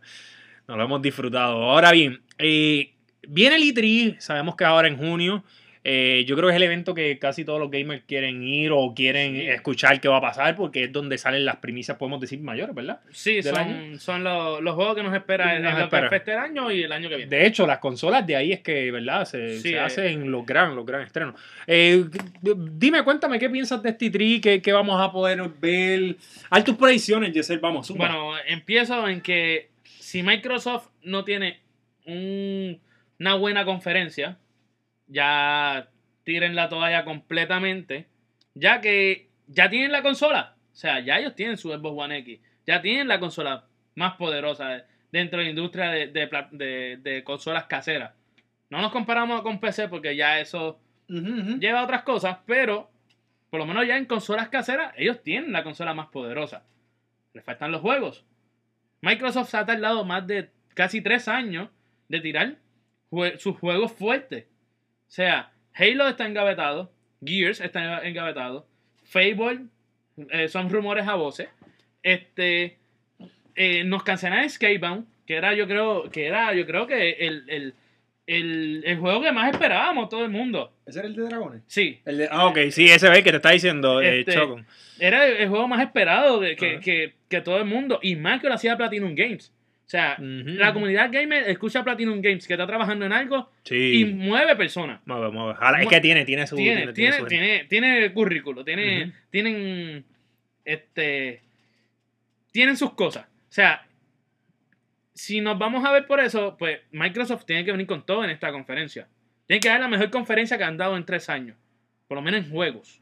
[0.68, 1.64] Nos lo hemos disfrutado.
[1.64, 2.92] Ahora bien, eh,
[3.30, 5.46] viene el E3, sabemos que ahora en junio.
[5.88, 8.94] Eh, yo creo que es el evento que casi todos los gamers quieren ir o
[8.96, 9.42] quieren Sí.
[9.48, 13.02] escuchar qué va a pasar, porque es donde salen las primicias, podemos decir, mayores, ¿verdad?
[13.12, 16.10] Sí, del son, son los, los juegos que nos espera en Nos que espera.
[16.18, 17.30] este año y el año que viene.
[17.38, 19.26] De hecho, las consolas de ahí es que, ¿verdad?
[19.26, 19.80] Se, Sí, se eh.
[19.80, 21.36] hacen los gran, los gran estrenos.
[21.68, 22.04] Eh,
[22.42, 24.42] dime, cuéntame, ¿qué piensas de este E3?
[24.42, 26.16] ¿Qué, qué vamos a poder ver?
[26.50, 28.08] Haz tus predicciones, Yesel, vamos, zumba.
[28.08, 29.70] Bueno, empiezo en que
[30.00, 31.60] si Microsoft no tiene
[32.08, 32.80] un-
[33.20, 34.38] una buena conferencia,
[35.08, 35.88] ya
[36.24, 38.08] tiren la toalla completamente,
[38.54, 40.56] ya que ya tienen la consola.
[40.72, 44.84] O sea, ya ellos tienen su Xbox One X, ya tienen la consola más poderosa
[45.12, 48.12] dentro de la industria de, de pla- de- de consolas caseras.
[48.70, 50.80] No nos comparamos con PC porque ya eso
[51.60, 52.90] lleva a otras cosas, pero
[53.52, 56.64] por lo menos ya en consolas caseras, ellos tienen la consola más poderosa.
[57.34, 58.26] Les faltan los juegos.
[59.02, 61.70] Microsoft se ha tardado más de casi tres años
[62.10, 62.56] de tirar
[63.12, 64.46] jue- sus juegos fuertes.
[65.16, 66.92] O sea, Halo está engavetado,
[67.24, 68.68] Gears está engavetado,
[69.06, 69.62] Fable,
[70.30, 71.48] eh, son rumores a voces.
[72.04, 72.78] Este,
[73.56, 77.74] eh, nos cancelan Skybound, que era yo creo, que era yo creo que el, el,
[78.28, 80.74] el, el juego que más esperábamos todo el mundo.
[80.86, 81.62] ¿Ese era el de dragones?
[81.68, 84.66] Sí, El de- ah, ok, sí, ese ve que te está diciendo eh, Este, Chocon.
[85.00, 88.42] era el, el juego más esperado de, que, que, que todo el mundo, y más
[88.42, 89.54] que lo hacía Platinum Games.
[89.86, 93.52] O sea, la comunidad gamer escucha a Platinum Games que está trabajando en algo
[94.02, 95.00] y mueve personas.
[95.06, 95.54] Mueve, mueve.
[95.60, 96.56] Ahora, es que tiene, tiene su.
[96.56, 100.04] Tiene, tiene, su- tiene, tiene currículo, tiene, tienen,
[100.66, 101.42] este,
[102.52, 103.26] tienen sus cosas.
[103.26, 103.86] O sea,
[105.14, 108.32] si nos vamos a ver por eso, pues Microsoft tiene que venir con todo en
[108.32, 109.08] esta conferencia.
[109.46, 111.56] Tiene que dar la mejor conferencia que han dado en tres años.
[112.08, 113.02] Por lo menos en juegos.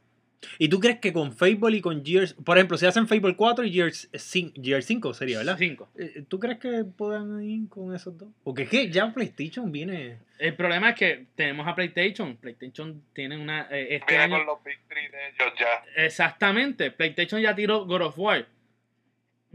[0.59, 3.65] ¿Y tú crees que con Fable y con Gears, por ejemplo, si hacen Fable 4
[3.65, 5.55] y Gears 5, Gears 5 sería, ¿verdad?
[5.57, 5.89] Cinco.
[5.97, 8.29] Eh, ¿Tú crees que puedan ir con esos dos?
[8.43, 10.17] Porque es que ya PlayStation viene.
[10.39, 12.35] El problema es que tenemos a PlayStation.
[12.37, 13.67] PlayStation tiene una.
[13.71, 16.03] eh, este Viene año- con los Big Three de ellos ya.
[16.03, 16.91] Exactamente.
[16.91, 18.45] PlayStation ya tiró God of War.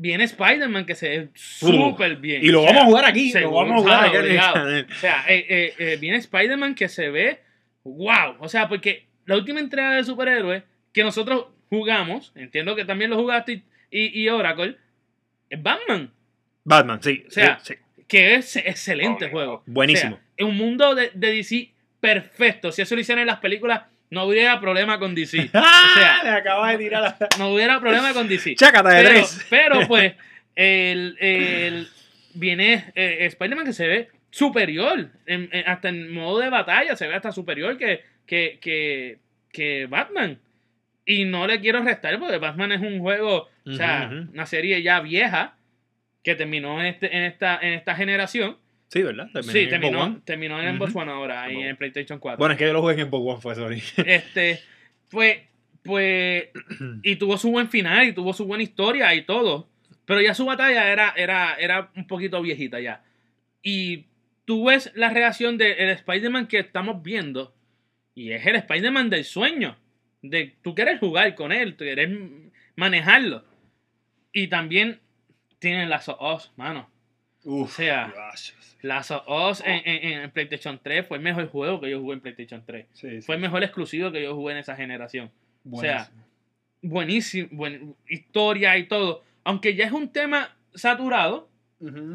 [0.01, 2.43] Viene Spider-Man que se ve súper bien.
[2.45, 3.33] Y lo O vamos sea, a jugar aquí.
[3.33, 4.87] Lo vamos a jugar aquí.
[4.93, 7.41] O sea, eh, eh, eh, viene Spider-Man que se ve
[7.83, 8.37] wow.
[8.39, 10.63] O sea, porque la última entrega de superhéroes
[10.99, 14.77] que nosotros jugamos, entiendo que también lo jugaste y, y, Oracle,
[15.49, 16.11] es Batman.
[16.65, 17.25] Batman, sí.
[17.29, 18.03] O sea, sí, sí.
[18.09, 19.63] Que es excelente juego.
[19.67, 20.17] Buenísimo.
[20.17, 21.71] O sea, un mundo de, de DC
[22.01, 22.73] perfecto.
[22.73, 25.51] Si eso lo hicieran en las películas, no hubiera problema con DC.
[25.55, 25.85] ¡Ah!
[25.97, 27.29] o sea, Le acaba de tirar la.
[27.39, 28.55] no hubiera problema con DC.
[28.59, 29.47] Chácata de pero, tres.
[29.51, 30.15] pero, pues,
[30.57, 31.89] el, el-
[32.35, 35.11] viene eh, Spider-Man que se ve superior.
[35.27, 39.19] en- en- hasta en modo de batalla se ve hasta superior que, que, que,
[39.53, 40.41] que Batman.
[41.11, 45.01] Y no le quiero restar porque Batman es un juego, o sea, una serie ya
[45.01, 45.57] vieja
[46.23, 48.59] que terminó en, este, en, esta, en esta generación.
[48.89, 49.31] Sí, ¿verdad?
[49.41, 50.21] Sí, en terminó, One.
[50.27, 50.77] terminó en.
[50.77, 52.37] Xbox One ahora Xbox en PlayStation 4.
[52.37, 53.83] Bueno, es que yo lo jugué en Xbox One, fue sorry.
[54.07, 54.61] Este,
[55.11, 55.39] pues,
[55.83, 56.49] pues,
[57.03, 59.67] y tuvo su buen final y tuvo su buena historia y todo.
[60.05, 63.03] Pero ya su batalla era, era, era un poquito viejita ya.
[63.63, 64.05] Y
[64.45, 67.55] tú ves la reacción del Spider-Man que estamos viendo.
[68.15, 69.79] Y es el Spider-Man del sueño.
[70.23, 72.11] De tú quieres jugar con él, tú quieres
[72.77, 73.45] manejarlo.
[74.33, 75.01] Y también
[75.59, 76.89] tienen las OS, mano.
[77.45, 78.77] Uf, O sea, gracias.
[78.83, 82.21] Las OS en, en- en PlayStation 3 fue el mejor juego que yo jugué en
[82.21, 82.87] PlayStation 3.
[82.93, 83.23] Sí, sí.
[83.23, 85.31] Fue el mejor exclusivo que yo jugué en esa generación.
[85.71, 86.29] o sea, Buenísimo.
[86.83, 89.25] Buenísimo, buen, historia y todo.
[89.45, 91.48] Aunque ya es un tema saturado,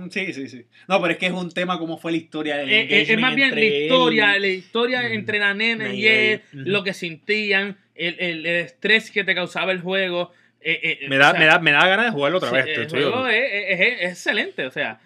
[0.10, 0.66] Sí, sí, sí.
[0.90, 3.18] No, pero es que es un tema como fue la historia del eh, eh, es
[3.20, 4.42] más bien la entre historia, él.
[4.42, 9.10] la historia entre la nena Y y él, lo que sentían, el, el- el estrés
[9.10, 10.32] que te causaba el juego.
[10.60, 12.56] eh, eh, Me da, o sea, me, da, me da ganas de jugarlo otra sí,
[12.56, 12.66] vez.
[12.78, 15.00] el estoy- juego es, es- es- es excelente, o sea.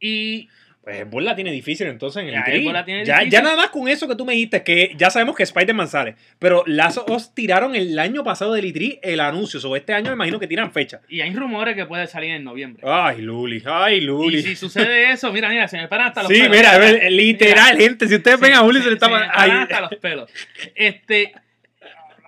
[0.00, 0.48] Y
[0.84, 2.60] Pues Xbox la tiene difícil entonces en el Ya, E3.
[2.62, 3.32] Xbox la tiene ya, difícil.
[3.32, 6.14] ya nada más con eso que tú me dijiste, que ya sabemos que Spider-Man sale.
[6.38, 9.60] Pero las os tiraron el año pasado del E3 el anuncio.
[9.60, 11.00] Sobre este año me imagino que tiran fecha.
[11.08, 12.82] Y hay rumores que puede salir en noviembre.
[12.86, 14.42] Ay, Luli, ay, Y Luli.
[14.42, 16.56] si sucede eso, mira, mira, se me paran hasta los Sí, pelos.
[16.56, 18.06] mira, ve, literal, gente.
[18.06, 19.94] Si ustedes Sí, ven a Julio, se se- le está se me paran hasta los
[19.96, 20.30] pelos.
[20.74, 21.32] Este,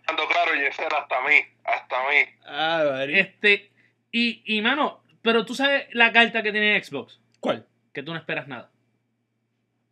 [0.09, 1.35] Ando claro, Yeser, hasta mí,
[1.65, 2.31] hasta mí.
[2.47, 3.19] Ah, María.
[3.21, 3.71] este,
[4.13, 7.67] y, y mano, pero tú sabes la carta que tiene Xbox, ¿Cuál?
[7.97, 8.71] Que tú no esperas nada.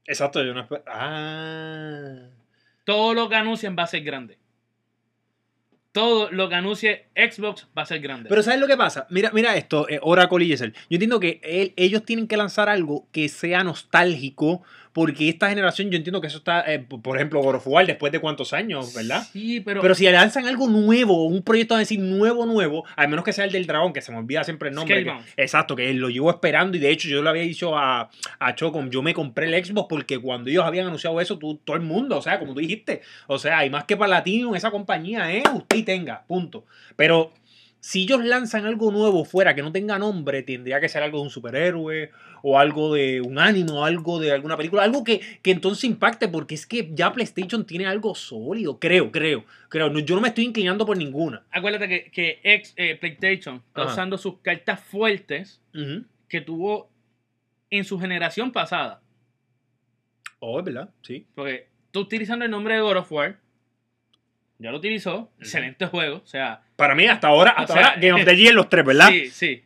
[0.06, 0.84] Exacto, yo no espero.
[0.86, 2.28] Ah.
[2.84, 4.36] Todo lo que anuncien va a ser grande.
[5.92, 8.28] Todo lo que anuncie Xbox va a ser grande.
[8.28, 9.06] Pero ¿sabes lo que pasa?
[9.08, 10.72] Mira, mira esto, eh, Oracle y Yesel.
[10.90, 14.62] Yo entiendo que él- ellos tienen que lanzar algo que sea nostálgico
[14.94, 18.10] porque esta generación yo entiendo que eso está, eh, por ejemplo, God of War después
[18.12, 19.26] de cuántos años, ¿verdad?
[19.30, 23.24] Sí, pero, Pero si lanzan algo nuevo, un proyecto a decir nuevo, nuevo, al menos
[23.24, 25.04] que sea el del dragón, que se me olvida siempre el nombre.
[25.04, 28.54] que- exacto, que lo llevo esperando y de hecho yo lo había dicho a, a
[28.54, 31.82] Chocom, yo me compré el Xbox porque cuando ellos habían anunciado eso, tú, todo el
[31.82, 35.30] mundo, o sea, como tú dijiste, o sea, hay más que para Latino esa compañía,
[35.34, 35.42] ¿eh?
[35.52, 36.64] Usted y tenga, punto.
[36.94, 37.32] Pero
[37.80, 41.24] si ellos lanzan algo nuevo fuera que no tenga nombre, tendría que ser algo de
[41.24, 42.10] un superhéroe
[42.46, 46.28] o algo de un anime o algo de alguna película, algo que, que entonces impacte,
[46.28, 49.88] porque es que ya PlayStation tiene algo sólido, creo, creo, creo.
[49.88, 51.42] No, yo no me estoy inclinando por ninguna.
[51.50, 53.92] acuérdate que, que ex, eh, PlayStation está Ajá.
[53.92, 55.62] usando sus cartas fuertes
[56.28, 56.90] que tuvo
[57.70, 59.00] en su generación pasada.
[60.38, 61.26] Oh, es verdad, sí.
[61.34, 63.40] Porque tú utilizando el nombre de God of War,
[64.58, 68.00] ya lo utilizó, excelente juego, o sea, Para mí, hasta ahora, hasta O sea, ahora,
[68.02, 69.08] Game of the Year los tres, ¿verdad?
[69.08, 69.64] sí, sí.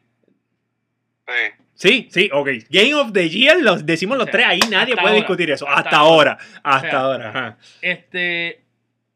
[1.26, 1.64] Sí.
[1.78, 2.48] Sí, sí, ok.
[2.70, 5.50] Game of the Year, los decimos los O sea, tres, ahí nadie puede ahora, discutir
[5.50, 5.66] eso.
[5.68, 7.28] hasta Hasta, ahora, hasta sea, ahora.
[7.28, 7.58] Ajá.
[7.82, 8.64] Este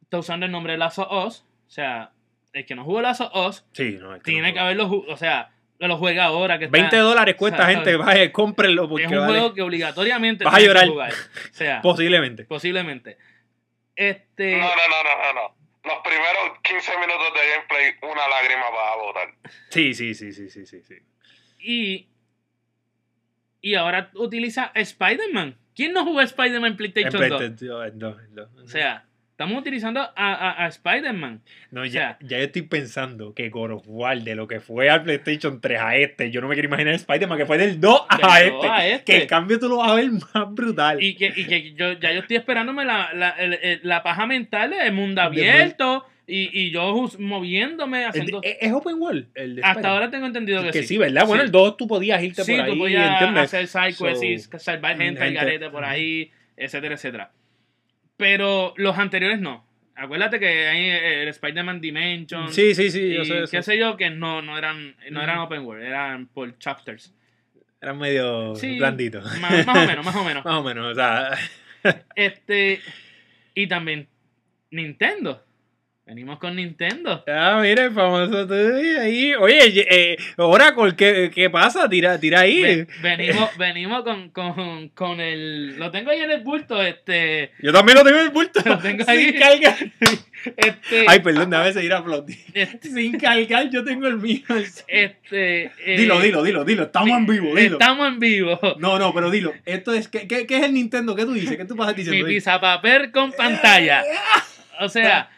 [0.03, 2.13] está usando el nombre de Last of Us, o sea,
[2.53, 4.55] el que no jugó Last of Us Sí, no, es que tiene no.
[4.55, 5.51] que haberlo, ju- o sea,
[5.81, 9.11] lo juega ahora que está- 20 dólares cuesta, o sea, gente, vaya, cómprenlo porque es
[9.11, 9.33] un vale.
[9.33, 10.87] juego que obligatoriamente Vas a llorar.
[10.89, 11.13] jugar.
[11.13, 12.45] O sea, Posiblemente.
[12.45, 13.17] posiblemente.
[13.97, 15.55] Este, No, no, no, no, no, no.
[15.85, 19.35] Los primeros 15 minutos de gameplay, una lágrima va a botar.
[19.71, 20.81] Sí, sí, sí, sí, sí, sí.
[20.83, 20.95] sí.
[21.59, 22.09] y
[23.63, 25.57] y ahora utiliza Spider-Man.
[25.75, 27.41] ¿Quién no jugó Spider-Man en En PlayStation 2?
[27.63, 28.63] PlayStation, no, no.
[28.63, 29.07] O sea,
[29.43, 31.41] estamos utilizando a, a- a Spider-Man.
[31.71, 34.61] No, o ya, sea- ya yo estoy pensando que God of War, de lo que
[34.61, 37.81] fue al PlayStation 3 a este, yo no me quiero imaginar Spider-Man, que fue del
[37.81, 39.05] 2 a, Del 2 este, a este.
[39.13, 41.03] Que el cambio tú lo vas a ver más brutal.
[41.03, 43.35] Y que, y que yo ya yo estoy esperándome la, la,
[43.83, 48.41] la paja mental de mundo abierto y, y yo moviéndome, haciendo...
[48.41, 49.27] de- ¿Es Open World?
[49.35, 50.89] El de Hasta ahora tengo entendido que, que sí.
[50.89, 51.27] sí, ¿verdad?
[51.27, 51.47] Bueno, Sí.
[51.47, 55.21] el 2 tú podías irte Sí, por ahí, tú podías hacer sidequests So, salvar gente,
[55.21, 57.33] al gente- garete por ahí, etcétera, etcétera.
[58.23, 59.67] Pero los anteriores no.
[59.97, 60.91] Acuérdate que hay
[61.23, 63.51] el Spider-Man Dimension Sí, sí, sí, yo sé eso.
[63.51, 67.13] qué sé yo, que no, no eran, no eran open world, eran por chapters.
[67.81, 69.21] Era medio Sí, blandito.
[69.41, 70.45] Más, más o menos, más o menos.
[70.45, 71.37] Más o menos, o sea...
[72.15, 72.81] Este,
[73.57, 74.07] y también
[74.71, 75.45] Nintendo.
[76.15, 77.25] Venimos con Nintendo.
[77.27, 78.53] Ah, mira, el famoso tú
[79.01, 79.33] ahí.
[79.35, 81.89] Oye, eh, Oracle, ¿qué, qué pasa?
[81.89, 82.61] Tira, tira ahí.
[82.63, 85.79] Ve- venimos venimos con, con, con el...
[85.79, 87.53] Lo tengo ahí en el bulto, este...
[87.63, 88.61] Yo también lo tengo en el bulto.
[88.63, 89.33] Lo tengo Sin ahí.
[89.39, 89.77] cargar.
[90.55, 92.37] este Ay, perdón, déjame seguir aplaudir.
[92.53, 94.43] este, Sin cargar, yo tengo el mío.
[94.89, 96.83] este, eh, Dilo, dilo, dilo, dilo.
[96.83, 97.79] Estamos en vivo, dilo.
[97.79, 98.61] Estamos en vivo.
[98.79, 99.55] No, no, pero dilo.
[99.65, 101.17] Esto es, ¿qué, qué, qué es el Nintendo?
[101.17, 101.57] ¿Qué tú dices?
[101.57, 102.61] ¿Qué tú pasas Mi diciendo?
[102.61, 104.05] papel con pantalla.
[104.81, 105.31] O sea...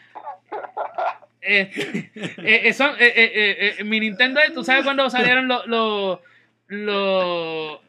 [1.41, 1.71] eh,
[2.37, 5.65] eh, son- eh, eh, mi Nintendo, ¿tú sabes cuando salieron los...
[5.67, 6.19] los
[6.67, 7.79] los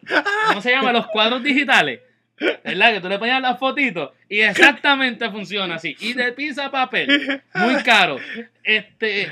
[0.48, 0.92] ¿cómo se llama?
[0.92, 2.00] Los cuadros digitales.
[2.38, 2.92] ¿Verdad?
[2.92, 5.96] Que tú le ponías las fotitos y exactamente funciona así.
[6.00, 7.42] Y de pizza papel.
[7.54, 8.18] Muy caro.
[8.62, 9.30] Este,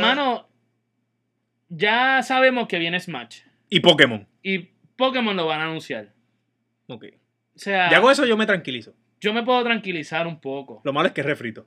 [0.00, 0.48] mano,
[1.68, 3.42] ya sabemos que viene Smash.
[3.68, 4.26] Y Pokémon.
[4.42, 4.58] Y
[4.96, 6.08] Pokémon lo van a anunciar.
[6.88, 7.04] Ok.
[7.54, 8.94] O sea, Ya con eso yo me tranquilizo.
[9.20, 10.80] yo me puedo tranquilizar un poco.
[10.84, 11.64] Lo malo es que es refrito.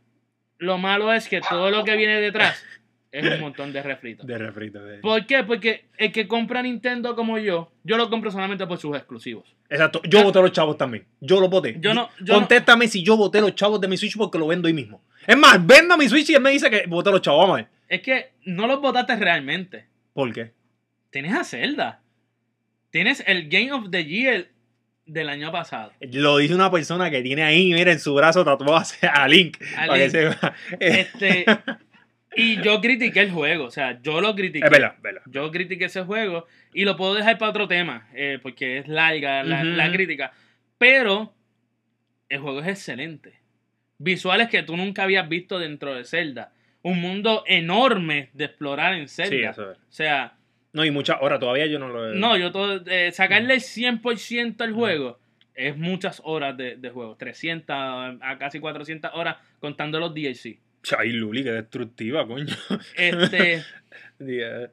[0.61, 2.63] Lo malo es que todo lo que viene detrás
[3.11, 4.27] es un montón de refritos.
[4.27, 4.83] De refrito.
[4.85, 5.43] de- ¿Por qué?
[5.43, 9.55] Porque el que compra Nintendo como yo, yo lo compro solamente por sus exclusivos.
[9.69, 10.01] Exacto.
[10.07, 11.05] Yo voté los chavos también.
[11.19, 11.77] Yo lo voté.
[11.79, 14.67] Yo no- yo Contéstame si yo voté los chavos de mi Switch porque lo vendo
[14.67, 15.01] hoy mismo.
[15.25, 17.39] Es más, vendo mi Switch y él me dice que voté los chavos.
[17.41, 17.67] Vamos a ver.
[17.89, 19.87] Es que no los votaste realmente.
[20.13, 20.51] ¿Por qué?
[21.09, 22.01] Tienes a Zelda.
[22.91, 24.47] Tienes el Game of the Year
[25.05, 25.91] del año pasado.
[25.99, 28.83] Lo dice una persona que tiene ahí, mira, en su brazo tatuado
[29.13, 29.57] a Link.
[29.75, 30.11] A para Link.
[30.11, 30.53] que.
[30.79, 31.45] Este,
[32.35, 33.65] y yo critiqué el juego.
[33.65, 34.65] O sea, yo lo critiqué.
[34.65, 35.21] Es verdad, verdad.
[35.25, 39.43] Yo critiqué ese juego y lo puedo dejar para otro tema, eh, porque es larga
[39.43, 40.31] la, crítica.
[40.77, 41.33] Pero
[42.29, 43.39] el juego es excelente.
[43.97, 46.53] Visuales que tú nunca habías visto dentro de Zelda.
[46.83, 49.29] Un mundo enorme de explorar en Zelda.
[49.29, 49.77] Sí, eso es.
[49.77, 50.37] O sea,
[50.73, 52.15] No, y muchas horas todavía yo no lo he.
[52.17, 55.19] no, yo todo, eh, sacarle el 100% al juego
[55.53, 57.15] es muchas horas de, de juego.
[57.17, 60.59] 300 a casi 400 horas contando los DLC.
[60.97, 62.55] Ay, Luli, qué destructiva, coño.
[62.95, 63.61] Este,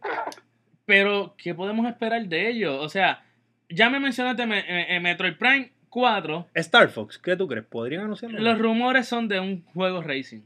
[0.87, 2.77] pero, ¿qué podemos esperar de ellos?
[2.81, 3.23] O sea,
[3.69, 6.49] ya me mencionaste me- eh, eh, Metroid Prime 4.
[6.55, 7.67] Star Fox, ¿qué tú crees?
[7.67, 8.39] ¿Podrían anunciarlo?
[8.41, 10.41] Los rumores son de un juego racing.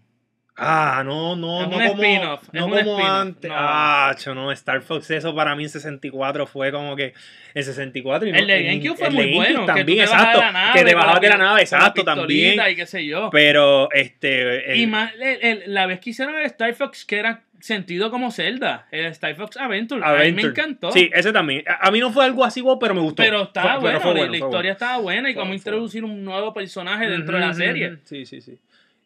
[0.55, 3.49] Ah, no, no, Es no un como, es no un como antes.
[3.51, 3.57] no.
[3.59, 7.15] Ah, cho, no, Star Fox, eso para mí en 64 fue como que
[7.55, 9.65] en 64 y no- El de GameCube fue el muy GameCube bueno.
[9.67, 12.05] también, que tú te exacto, de la nave que te bajabas de la nave, exacto,
[12.05, 12.61] también.
[12.71, 13.31] Y qué sé yo.
[13.33, 17.19] Pero este el- Y más, el- el- la vez que hicieron el Star Fox, que
[17.19, 20.93] era sentido como Zelda, el Star Fox Adventure, a mí me encantó.
[20.93, 21.65] Sí, ese también.
[21.67, 23.23] A, a mí no fue algo así, pero me gustó.
[23.23, 24.73] pero estaba Fue- pero bueno, fue la- bueno, la fue historia bueno.
[24.73, 27.97] estaba buena y Fue- cómo fue introducir un nuevo personaje dentro de la serie.
[28.05, 28.59] Sí, sí, sí.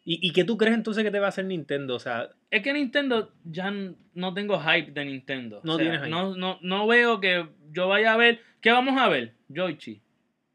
[0.09, 1.93] ¿Y, ¿Y qué tú crees entonces que te va a hacer Nintendo?
[1.93, 3.73] O sea, Es que Nintendo ya
[4.13, 5.59] no tengo hype de Nintendo.
[5.65, 6.09] No O sea, tienes hype.
[6.09, 8.39] No, no, no veo que yo vaya a ver.
[8.61, 9.33] ¿Qué vamos a ver?
[9.49, 9.99] Yoichi.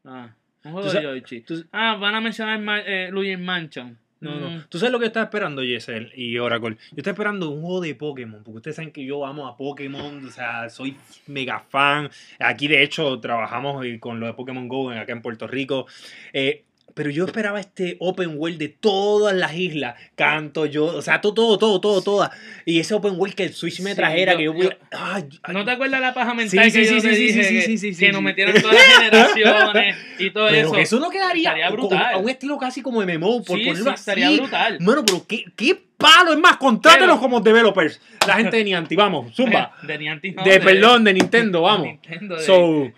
[0.07, 0.35] Ah,
[0.65, 1.45] un juego de Yoichi.
[1.71, 3.99] Ah, van a mencionar eh, Luigi Mansion.
[4.21, 4.51] No, no.
[4.51, 4.65] Mm.
[4.71, 6.77] ¿Tú sabes lo que estás esperando, Yesel y Oracle?
[6.93, 10.25] Yo estoy esperando un juego de Pokémon, porque ustedes saben que yo amo a Pokémon,
[10.25, 10.97] o sea, soy
[11.27, 12.09] mega fan.
[12.39, 15.87] Aquí, de hecho, trabajamos con lo de Pokémon Go acá en Puerto Rico.
[16.33, 16.65] Eh,
[16.95, 19.95] pero yo esperaba este open world de todas las islas.
[20.15, 22.31] Canto yo, o sea, todo, todo, todo, todo, todas.
[22.67, 25.25] Y ese open world que el Switch me Sí, trajera, yo- que yo pudiera- Ay,
[25.43, 27.23] ay, ¿No te acuerdas la paja Sí, mental sí, que sí, yo sí, te sí,
[27.23, 28.25] dije sí, que, sí, sí, sí, que nos sí.
[28.25, 30.73] metieran todas las generaciones y todo pero eso?
[30.73, 32.15] que eso no quedaría Estaría brutal.
[32.15, 34.01] a un estilo casi como MMO, por sí, ponerlo sí, así.
[34.01, 34.79] estaría brutal.
[34.81, 38.01] Mano, pero qué, qué palo, es más, contrátenos como developers.
[38.27, 39.77] La gente de Niantic, vamos, zumba.
[39.83, 41.87] De Niantic, no, De, perdón, de Nintendo, de vamos.
[41.87, 42.93] Nintendo, de, So,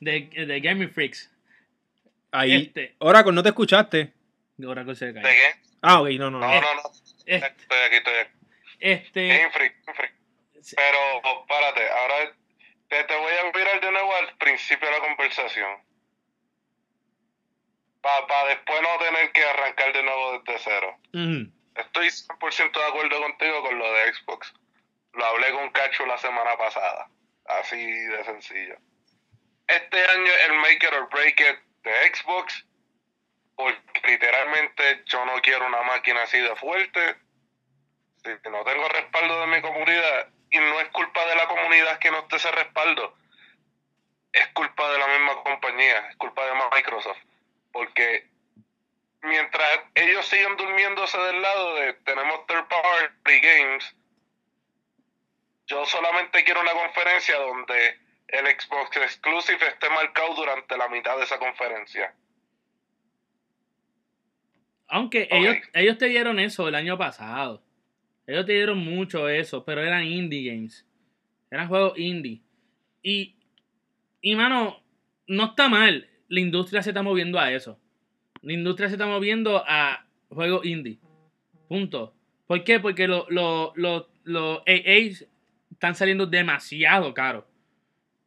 [0.00, 1.30] de, de Gaming Freaks.
[2.32, 2.66] Ahí.
[2.66, 2.96] Este.
[2.98, 4.12] Oracle, ¿no te escuchaste?
[4.56, 5.34] De Oracle se ¿De cae.
[5.34, 5.60] qué?
[5.82, 6.46] Ah, ok, no, no, no.
[6.46, 6.82] No, no, no.
[7.26, 8.30] Este, Estoy aquí, estoy aquí.
[8.80, 9.50] este.
[10.62, 10.76] Sí.
[10.76, 12.34] Pero, oh, párate, ahora
[12.88, 15.78] te, te voy a mirar de nuevo al principio de la conversación.
[18.02, 20.96] Para después no tener que arrancar de nuevo desde cero.
[21.14, 21.50] Ujú.
[21.76, 24.52] Estoy 100% de acuerdo contigo con lo de Xbox.
[25.14, 27.08] Lo hablé con Cacho la semana pasada.
[27.46, 28.76] Así de sencillo.
[29.66, 32.64] Este año el Maker or Break It de Xbox.
[33.56, 37.16] Porque literalmente yo no quiero una máquina así de fuerte.
[38.24, 40.28] Si no tengo respaldo de mi comunidad.
[40.50, 43.16] Y no es culpa de la comunidad que no esté ese respaldo.
[44.32, 46.08] Es culpa de la misma compañía.
[46.08, 47.18] Es culpa de Microsoft.
[47.72, 48.30] Porque
[49.22, 53.94] mientras ellos siguen durmiéndose del lado de tenemos third party games,
[55.66, 57.98] yo solamente quiero una conferencia donde
[58.32, 62.14] el Xbox Exclusive esté marcado durante la mitad de esa conferencia.
[64.88, 67.62] Aunque ellos, ellos te dieron eso el año pasado.
[68.26, 70.86] Ellos te dieron mucho eso, pero eran indie games.
[71.50, 72.42] Eran juegos indie.
[73.02, 73.36] Y,
[74.20, 74.82] y mano,
[75.26, 76.08] no está mal.
[76.28, 77.78] La industria se está moviendo a eso.
[78.42, 80.98] La industria se está moviendo a juegos indie.
[81.68, 82.14] Punto.
[82.46, 82.80] ¿Por qué?
[82.80, 85.26] Porque los los los los AAs
[85.70, 87.44] están saliendo demasiado caros.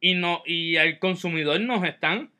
[0.06, 2.30] Y no, y al consumidor nos están.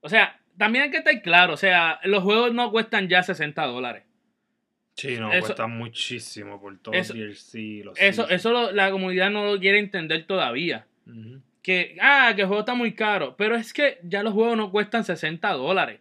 [0.00, 1.54] O sea, también hay que estar claro.
[1.54, 4.02] O sea, los juegos no cuestan ya 60 dólares.
[4.96, 7.84] Sí, no, Eso- cuesta muchísimo por todo eso- el DLC.
[7.84, 10.84] Los Eso, eso lo- la comunidad no lo quiere entender todavía.
[11.62, 13.36] Que, ah, que el juego está muy caro.
[13.36, 16.00] Pero es que ya los juegos no cuestan 60 dólares.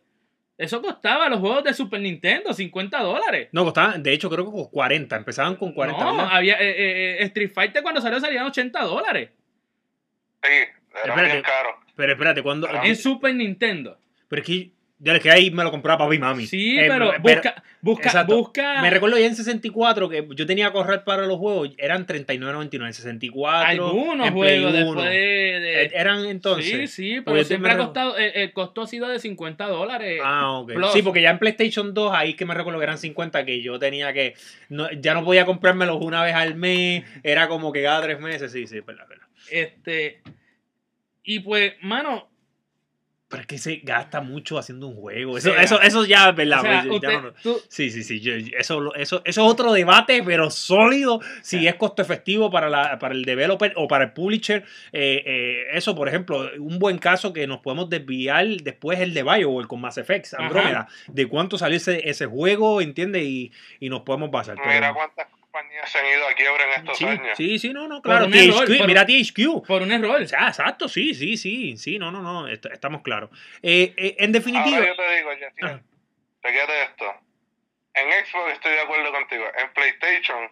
[0.57, 3.49] Eso costaba los juegos de Super Nintendo, 50 dólares.
[3.51, 5.17] No, costaban, de hecho, creo que con 40.
[5.17, 6.03] Empezaban con 40.
[6.03, 9.29] no, había, eh, eh, eh, Street Fighter cuando salió salían 80 dólares.
[10.43, 10.49] Sí,
[10.93, 11.31] era Espérate.
[11.33, 11.69] bien caro.
[11.95, 12.67] Pero espérate, cuando.
[12.67, 12.81] Ah.
[12.85, 13.97] En Super Nintendo.
[14.27, 14.69] Pero es que.
[15.03, 16.45] Ya es que ahí me lo compraba papi y mami.
[16.45, 18.35] Sí, Eh, pero busca, busca, exacto.
[18.37, 18.83] busca.
[18.83, 22.85] Me recuerdo ya en 64 que yo tenía que correr para los juegos, eran 39.99
[22.85, 23.67] en 64.
[23.67, 24.85] algunos en Play juegos 1.
[24.85, 25.15] después de.
[25.15, 26.69] de- Eh, Eran entonces.
[26.71, 28.15] sí, sí, Porque pero siempre ha costado.
[28.15, 30.21] El, el costo ha sido de 50 dólares.
[30.23, 30.73] Ah, ok.
[30.73, 30.93] Plus.
[30.93, 33.79] Sí, porque ya en PlayStation 2, ahí que me recuerdo que eran 50, que yo
[33.79, 34.35] tenía que.
[34.69, 38.51] no- ya no podía comprármelos una vez al mes, era como que cada tres meses.
[38.51, 39.27] Sí, sí, es verdad, es verdad.
[39.49, 40.21] Este.
[41.23, 42.27] Y pues, mano,
[43.29, 45.37] Pero es que se gasta mucho haciendo un juego.
[45.37, 46.59] Eso, eso, eso ya es verdad.
[46.59, 48.19] o sea, pues, ya usted- no- tú- Sí, sí, sí.
[48.19, 51.21] yo- eso, eso, eso es otro debate, pero sólido.
[51.41, 54.65] Si es costo efectivo para, la, para el developer o para el publisher.
[54.91, 59.13] Eh, eh, eso, por ejemplo, un buen caso que nos podemos desviar después es el
[59.13, 60.89] de BioWare con Mass Effect, Andrómeda.
[61.07, 63.23] De cuánto salió ese, ese juego, ¿entiendes?
[63.23, 64.57] Y, y nos podemos basar.
[64.61, 67.37] pero- cuántas compañías se han ido a quiebra en estos sí, años.
[67.37, 68.25] sí, sí, no, no, Por claro.
[68.25, 69.67] error, THQ, por- mira THQ.
[69.67, 70.21] por un error.
[70.21, 73.29] O sea, exacto, sí, sí, sí, sí, no, no, no, est- estamos claros.
[73.61, 75.81] Eh, eh, en definitiva, Ahora yo te digo, Jessy, Ah.
[76.41, 77.05] fíjate esto.
[77.93, 79.43] En Xbox estoy de acuerdo contigo.
[79.61, 80.49] En PlayStation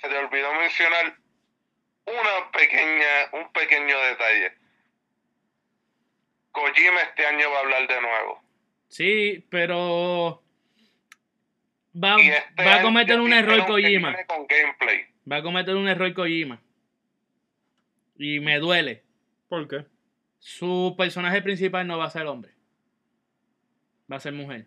[0.00, 1.14] se te olvidó mencionar
[2.06, 4.52] una pequeña, un pequeño detalle.
[6.52, 8.42] Kojima este año va a hablar de nuevo.
[8.88, 10.42] Sí, pero.
[11.92, 14.10] Va, este va a cometer un error Kojima.
[14.10, 15.06] viene con gameplay.
[15.30, 16.60] Va a cometer un error Kojima.
[18.16, 19.02] Y me duele.
[19.50, 19.84] ¿por qué?
[20.38, 22.52] Su personaje principal no va a ser hombre.
[24.10, 24.66] Va a ser mujer.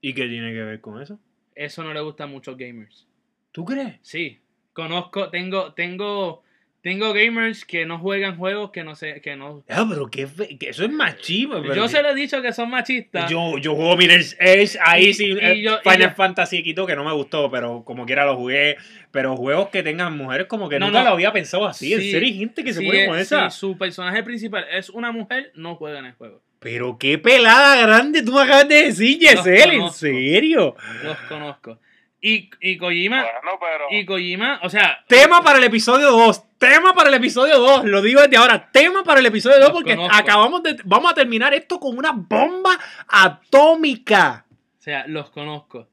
[0.00, 1.20] ¿Y qué tiene que ver con eso?
[1.54, 3.06] Eso no le gusta a muchos gamers.
[3.52, 3.98] ¿Tú crees?
[4.02, 4.40] Sí.
[4.72, 6.42] Conozco, tengo, tengo,
[6.82, 9.62] tengo gamers que no juegan juegos que no sé, que no.
[9.68, 11.62] Ah, pero que, fe- que eso es machismo.
[11.62, 13.30] Yo que- se lo he dicho que son machistas.
[13.30, 16.84] Yo, yo juego Mirror's Edge, ahí Y- sí, y yo- y Final yo- Fantasy quitó
[16.86, 18.76] que no me gustó, pero como quiera lo jugué.
[19.12, 21.04] Pero juegos que tengan mujeres como que No, nunca no.
[21.10, 21.92] lo había pensado así.
[21.92, 23.48] en serio, hay gente que se pone con esa.
[23.50, 26.42] si su personaje principal es una mujer, no juega en el juego.
[26.58, 30.76] Pero qué pelada grande tú me acabas de decir, Yesel, en serio.
[31.04, 31.78] Los conozco.
[32.24, 33.84] Y, y Kojima, Bueno, pero.
[33.90, 36.58] y Kojima, o sea, Tema para el episodio 2.
[36.58, 37.84] Tema para el episodio 2.
[37.86, 38.70] Lo digo desde ahora.
[38.70, 40.16] Tema para el episodio 2 Los porque conozco.
[40.16, 40.76] acabamos de.
[40.84, 44.46] Vamos a terminar esto con una bomba atómica.
[44.78, 45.88] o sea, los conozco.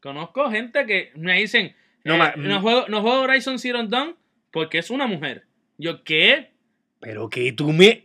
[0.00, 4.16] Conozco gente que me dicen, No, eh, no, juego, no juego Horizon Zero Dawn
[4.50, 5.46] porque es una mujer.
[5.78, 6.50] Yo, ¿qué?
[7.00, 8.04] Pero que tú me.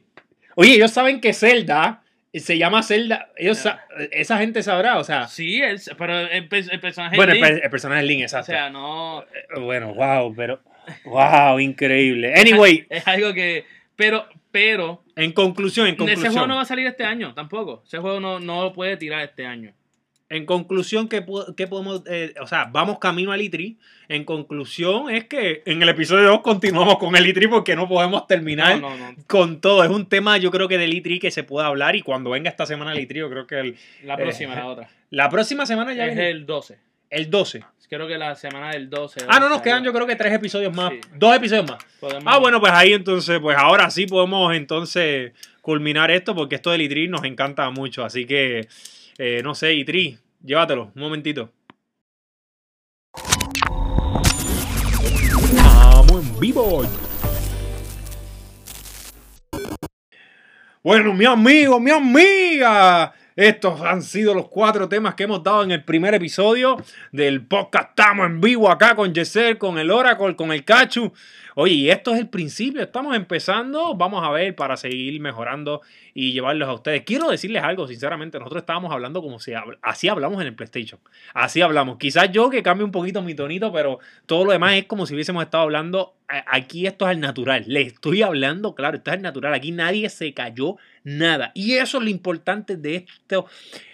[0.56, 2.04] Oye, ellos saben que Zelda
[2.34, 3.30] se llama Zelda.
[3.38, 5.28] Ellos sa- Esa gente sabrá, o sea.
[5.28, 8.46] Sí, el, pero el, el personaje Bueno, el, Link, el personaje es Link, o exacto.
[8.52, 10.60] sea, no Eh, bueno, wow, pero.
[11.06, 12.34] Wow, increíble.
[12.36, 13.66] Anyway, es algo que
[13.96, 16.48] pero pero en conclusión, en ese juego conclusión.
[16.50, 17.84] no va a salir este año tampoco.
[17.86, 19.74] Ese juego no, no lo puede tirar este año.
[20.30, 21.26] En conclusión, ¿qué,
[21.58, 22.04] qué podemos.?
[22.06, 23.76] eh, o sea, vamos camino al E3.
[24.10, 28.28] En conclusión, es que en el episodio 2 continuamos con el E3 porque no podemos
[28.28, 29.16] terminar No, no, no.
[29.28, 29.84] con todo.
[29.84, 31.96] Es un tema, yo creo que del E3 que se puede hablar.
[31.96, 34.66] Y cuando venga esta semana el E3, yo creo que el- La Eh, próxima, la
[34.68, 34.90] otra.
[35.10, 36.78] la próxima semana ya Es viene el 12.
[37.10, 37.64] el 12.
[37.90, 39.22] Creo que la semana del 12.
[39.28, 40.92] Ah, no, nos quedan yo creo que tres episodios más.
[40.92, 41.02] Sí.
[41.16, 41.84] Dos episodios más.
[42.00, 46.70] podemos- Ah, bueno, pues ahí entonces, pues ahora sí podemos entonces culminar esto porque esto
[46.70, 48.06] del E3 nos encanta mucho.
[48.06, 48.68] Así que,
[49.20, 51.52] eh, no sé, E3, llévatelo, un momentito.
[55.44, 56.84] Estamos en vivo.
[60.82, 63.14] Bueno, mi amigo, mi amiga.
[63.40, 66.76] Estos han sido los cuatro temas que hemos dado en el primer episodio
[67.14, 67.92] del podcast.
[67.92, 71.14] Estamos en vivo acá con Yesel, con el Oracle, con el Cachu.
[71.56, 75.82] Oye, y esto es el principio, estamos empezando, vamos a ver para seguir mejorando
[76.14, 77.04] y llevarlos a ustedes.
[77.04, 81.00] Quiero decirles algo, sinceramente, nosotros estábamos hablando como si habl- así hablamos en el PlayStation.
[81.34, 81.98] Así hablamos.
[81.98, 85.14] Quizás yo que cambie un poquito mi tonito, pero todo lo demás es como si
[85.14, 86.16] hubiésemos estado hablando.
[86.28, 87.64] Aquí esto es al natural.
[87.68, 89.54] Le estoy hablando, claro, esto es al natural.
[89.54, 90.78] Aquí nadie se cayó
[91.18, 91.52] nada.
[91.54, 93.38] Y eso es lo importante de este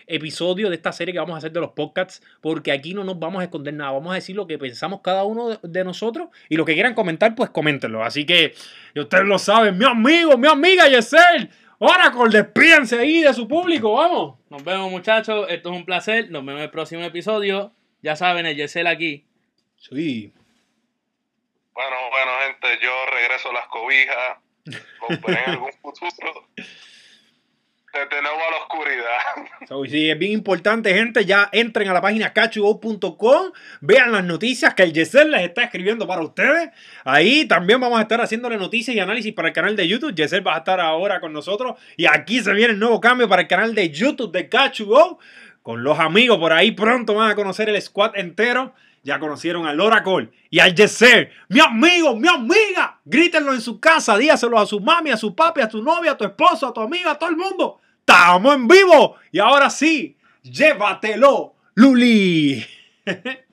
[0.07, 3.17] episodio, de esta serie que vamos a hacer de los podcasts, porque aquí no nos
[3.17, 3.91] vamos a esconder nada.
[3.91, 7.35] Vamos a decir lo que pensamos cada uno de, nosotros y lo que quieran comentar,
[7.35, 8.03] pues coméntenlo.
[8.03, 8.53] Así que
[8.93, 11.49] y ustedes lo saben, mi amigo, mi amiga Yesel.
[11.77, 14.39] Oracle, despídense ahí de su público, vamos.
[14.49, 15.47] Nos vemos, muchachos.
[15.49, 16.31] Esto es un placer.
[16.31, 17.73] Nos vemos en el próximo episodio.
[18.01, 19.25] Ya saben, el Yesel aquí.
[19.75, 20.31] Sí.
[21.73, 24.37] Bueno, bueno, gente, yo regreso a las cobijas.
[24.65, 26.47] En algún futuro.
[27.95, 29.87] Desde nuevo a la oscuridad.
[29.89, 31.23] Sí, es bien importante, gente.
[31.23, 36.05] Ya entren a la página cachugo.com, vean las noticias que el Yesel les está escribiendo
[36.05, 36.71] para ustedes.
[37.05, 40.13] Ahí también vamos a estar haciéndole noticias y análisis para el canal de YouTube.
[40.13, 41.75] Yesel va a estar ahora con nosotros.
[41.95, 45.19] Y aquí se viene el nuevo cambio para el canal de YouTube de Cachugo.
[45.61, 48.73] Con los amigos por ahí pronto van a conocer el squad entero.
[49.03, 51.29] Ya conocieron al Oracle y al Yesel.
[51.47, 52.99] Mi amigo, mi amiga.
[53.05, 56.17] Grítenlo en su casa, dígaselo a su mami, a su papi, a tu novia, a
[56.17, 57.79] tu esposo, a tu amiga, a todo el mundo.
[58.07, 59.15] Estamos en vivo.
[59.31, 62.63] Y ahora sí, llévatelo, Luli.